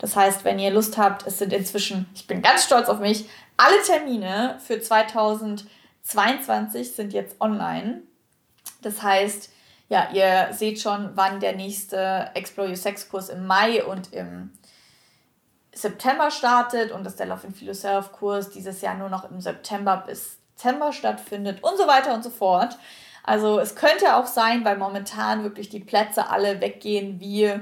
Das 0.00 0.16
heißt, 0.16 0.44
wenn 0.44 0.58
ihr 0.58 0.70
Lust 0.70 0.96
habt, 0.96 1.26
es 1.26 1.36
sind 1.38 1.52
inzwischen, 1.52 2.08
ich 2.14 2.26
bin 2.26 2.40
ganz 2.42 2.64
stolz 2.64 2.88
auf 2.88 3.00
mich, 3.00 3.28
alle 3.56 3.82
Termine 3.84 4.58
für 4.64 4.80
2022 4.80 6.94
sind 6.94 7.12
jetzt 7.12 7.40
online. 7.40 8.02
Das 8.82 9.02
heißt, 9.02 9.50
ja, 9.88 10.08
ihr 10.12 10.52
seht 10.52 10.80
schon, 10.80 11.10
wann 11.14 11.40
der 11.40 11.56
nächste 11.56 12.30
Explore 12.34 12.68
Your 12.68 12.76
Sex 12.76 13.08
Kurs 13.08 13.30
im 13.30 13.46
Mai 13.46 13.82
und 13.84 14.12
im 14.12 14.50
September 15.82 16.30
startet 16.30 16.92
und 16.92 17.04
dass 17.04 17.16
der 17.16 17.26
Love 17.26 17.46
and 17.46 17.56
Feel 17.56 17.68
Yourself 17.68 18.12
Kurs 18.12 18.50
dieses 18.50 18.80
Jahr 18.80 18.94
nur 18.94 19.08
noch 19.08 19.30
im 19.30 19.40
September 19.40 20.04
bis 20.06 20.38
Dezember 20.58 20.92
stattfindet 20.92 21.62
und 21.62 21.78
so 21.78 21.86
weiter 21.86 22.12
und 22.14 22.24
so 22.24 22.30
fort. 22.30 22.76
Also 23.22 23.60
es 23.60 23.76
könnte 23.76 24.16
auch 24.16 24.26
sein, 24.26 24.64
weil 24.64 24.76
momentan 24.76 25.44
wirklich 25.44 25.68
die 25.68 25.80
Plätze 25.80 26.30
alle 26.30 26.60
weggehen 26.60 27.20
wie, 27.20 27.52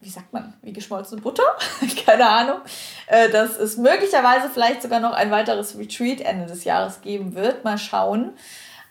wie 0.00 0.08
sagt 0.08 0.32
man, 0.32 0.54
wie 0.62 0.72
geschmolzene 0.72 1.20
Butter? 1.20 1.42
Keine 2.06 2.28
Ahnung. 2.28 2.60
Äh, 3.06 3.30
dass 3.30 3.56
es 3.56 3.76
möglicherweise 3.76 4.48
vielleicht 4.50 4.82
sogar 4.82 5.00
noch 5.00 5.12
ein 5.12 5.30
weiteres 5.30 5.76
Retreat 5.76 6.20
Ende 6.20 6.46
des 6.46 6.64
Jahres 6.64 7.00
geben 7.00 7.34
wird. 7.34 7.64
Mal 7.64 7.78
schauen. 7.78 8.32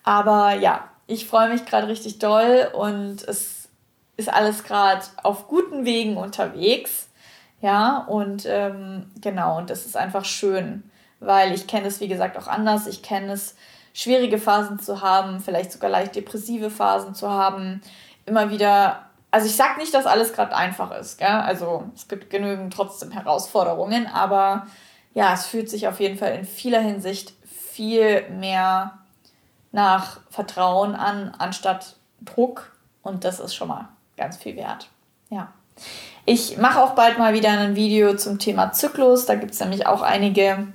Aber 0.04 0.54
ja, 0.54 0.90
ich 1.08 1.28
freue 1.28 1.50
mich 1.50 1.66
gerade 1.66 1.88
richtig 1.88 2.20
doll 2.20 2.70
und 2.74 3.24
es 3.28 3.70
ist 4.18 4.30
alles 4.30 4.64
gerade 4.64 5.06
auf 5.24 5.48
guten 5.48 5.86
Wegen 5.86 6.18
unterwegs. 6.18 7.09
Ja, 7.62 8.06
und 8.08 8.46
ähm, 8.46 9.12
genau, 9.20 9.58
und 9.58 9.70
das 9.70 9.86
ist 9.86 9.98
einfach 9.98 10.26
schön, 10.26 10.90
weil 11.20 11.54
ich 11.54 11.68
kenne 11.68 11.88
es, 11.88 12.00
wie 12.00 12.08
gesagt, 12.08 12.38
auch 12.38 12.48
anders. 12.48 12.88
Ich 12.88 13.04
kenne 13.04 13.34
es 13.34 13.56
schwierige 13.94 14.38
Phasen 14.38 14.80
zu 14.80 15.02
haben, 15.02 15.42
vielleicht 15.42 15.72
sogar 15.72 15.90
leicht 15.90 16.16
depressive 16.16 16.70
Phasen 16.70 17.16
zu 17.16 17.30
haben, 17.30 17.82
immer 18.26 18.50
wieder. 18.50 19.04
Also 19.32 19.48
ich 19.48 19.56
sage 19.56 19.80
nicht, 19.80 19.94
dass 19.94 20.06
alles 20.06 20.34
gerade 20.34 20.56
einfach 20.56 20.92
ist, 20.92 21.18
gell? 21.20 21.28
also 21.28 21.84
es 21.96 22.08
gibt 22.08 22.30
genügend 22.30 22.74
trotzdem 22.74 23.12
Herausforderungen, 23.12 24.08
aber 24.08 24.66
ja, 25.14 25.34
es 25.34 25.46
fühlt 25.46 25.70
sich 25.70 25.88
auf 25.88 26.00
jeden 26.00 26.18
Fall 26.18 26.34
in 26.34 26.46
vieler 26.46 26.80
Hinsicht 26.80 27.34
viel 27.46 28.28
mehr 28.30 29.00
nach 29.72 30.20
Vertrauen 30.30 30.96
an, 30.96 31.34
anstatt 31.38 31.96
Druck. 32.22 32.76
Und 33.04 33.24
das 33.24 33.40
ist 33.40 33.56
schon 33.56 33.68
mal 33.68 33.90
ganz 34.18 34.38
viel 34.38 34.56
wert. 34.56 34.90
Ja. 35.30 35.54
Ich 36.32 36.60
mache 36.60 36.80
auch 36.80 36.92
bald 36.92 37.18
mal 37.18 37.34
wieder 37.34 37.50
ein 37.50 37.76
Video 37.76 38.16
zum 38.16 38.38
Thema 38.38 38.72
Zyklus. 38.72 39.26
Da 39.26 39.34
gibt 39.34 39.54
es 39.54 39.60
nämlich 39.62 39.88
auch 39.88 40.04
einige 40.04 40.68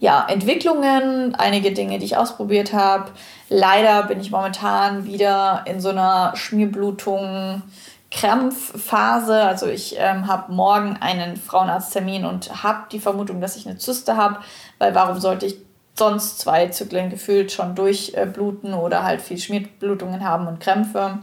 ja, 0.00 0.26
Entwicklungen, 0.28 1.36
einige 1.36 1.70
Dinge, 1.70 2.00
die 2.00 2.06
ich 2.06 2.16
ausprobiert 2.16 2.72
habe. 2.72 3.12
Leider 3.48 4.02
bin 4.02 4.20
ich 4.20 4.32
momentan 4.32 5.04
wieder 5.04 5.62
in 5.66 5.80
so 5.80 5.90
einer 5.90 6.32
Schmierblutung, 6.34 7.62
Krampfphase. 8.10 9.40
Also 9.40 9.66
ich 9.66 9.94
ähm, 10.00 10.26
habe 10.26 10.52
morgen 10.52 10.96
einen 11.00 11.36
Frauenarzttermin 11.36 12.24
und 12.24 12.64
habe 12.64 12.86
die 12.90 12.98
Vermutung, 12.98 13.40
dass 13.40 13.54
ich 13.54 13.68
eine 13.68 13.78
Zyste 13.78 14.16
habe, 14.16 14.40
weil 14.78 14.96
warum 14.96 15.20
sollte 15.20 15.46
ich 15.46 15.58
sonst 15.94 16.40
zwei 16.40 16.66
Zyklen 16.70 17.08
gefühlt 17.08 17.52
schon 17.52 17.76
durchbluten 17.76 18.74
oder 18.74 19.04
halt 19.04 19.22
viel 19.22 19.38
Schmierblutungen 19.38 20.24
haben 20.24 20.48
und 20.48 20.58
Krämpfe. 20.58 21.20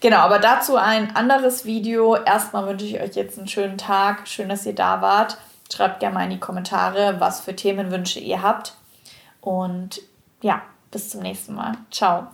Genau, 0.00 0.18
aber 0.18 0.38
dazu 0.38 0.76
ein 0.76 1.16
anderes 1.16 1.64
Video. 1.64 2.16
Erstmal 2.16 2.66
wünsche 2.66 2.84
ich 2.84 3.00
euch 3.00 3.16
jetzt 3.16 3.38
einen 3.38 3.48
schönen 3.48 3.78
Tag. 3.78 4.28
Schön, 4.28 4.48
dass 4.48 4.66
ihr 4.66 4.74
da 4.74 5.00
wart. 5.00 5.38
Schreibt 5.72 6.00
gerne 6.00 6.14
mal 6.14 6.24
in 6.24 6.30
die 6.30 6.40
Kommentare, 6.40 7.16
was 7.18 7.40
für 7.40 7.56
Themenwünsche 7.56 8.20
ihr 8.20 8.42
habt. 8.42 8.74
Und 9.40 10.00
ja, 10.42 10.62
bis 10.90 11.10
zum 11.10 11.22
nächsten 11.22 11.54
Mal. 11.54 11.72
Ciao. 11.90 12.28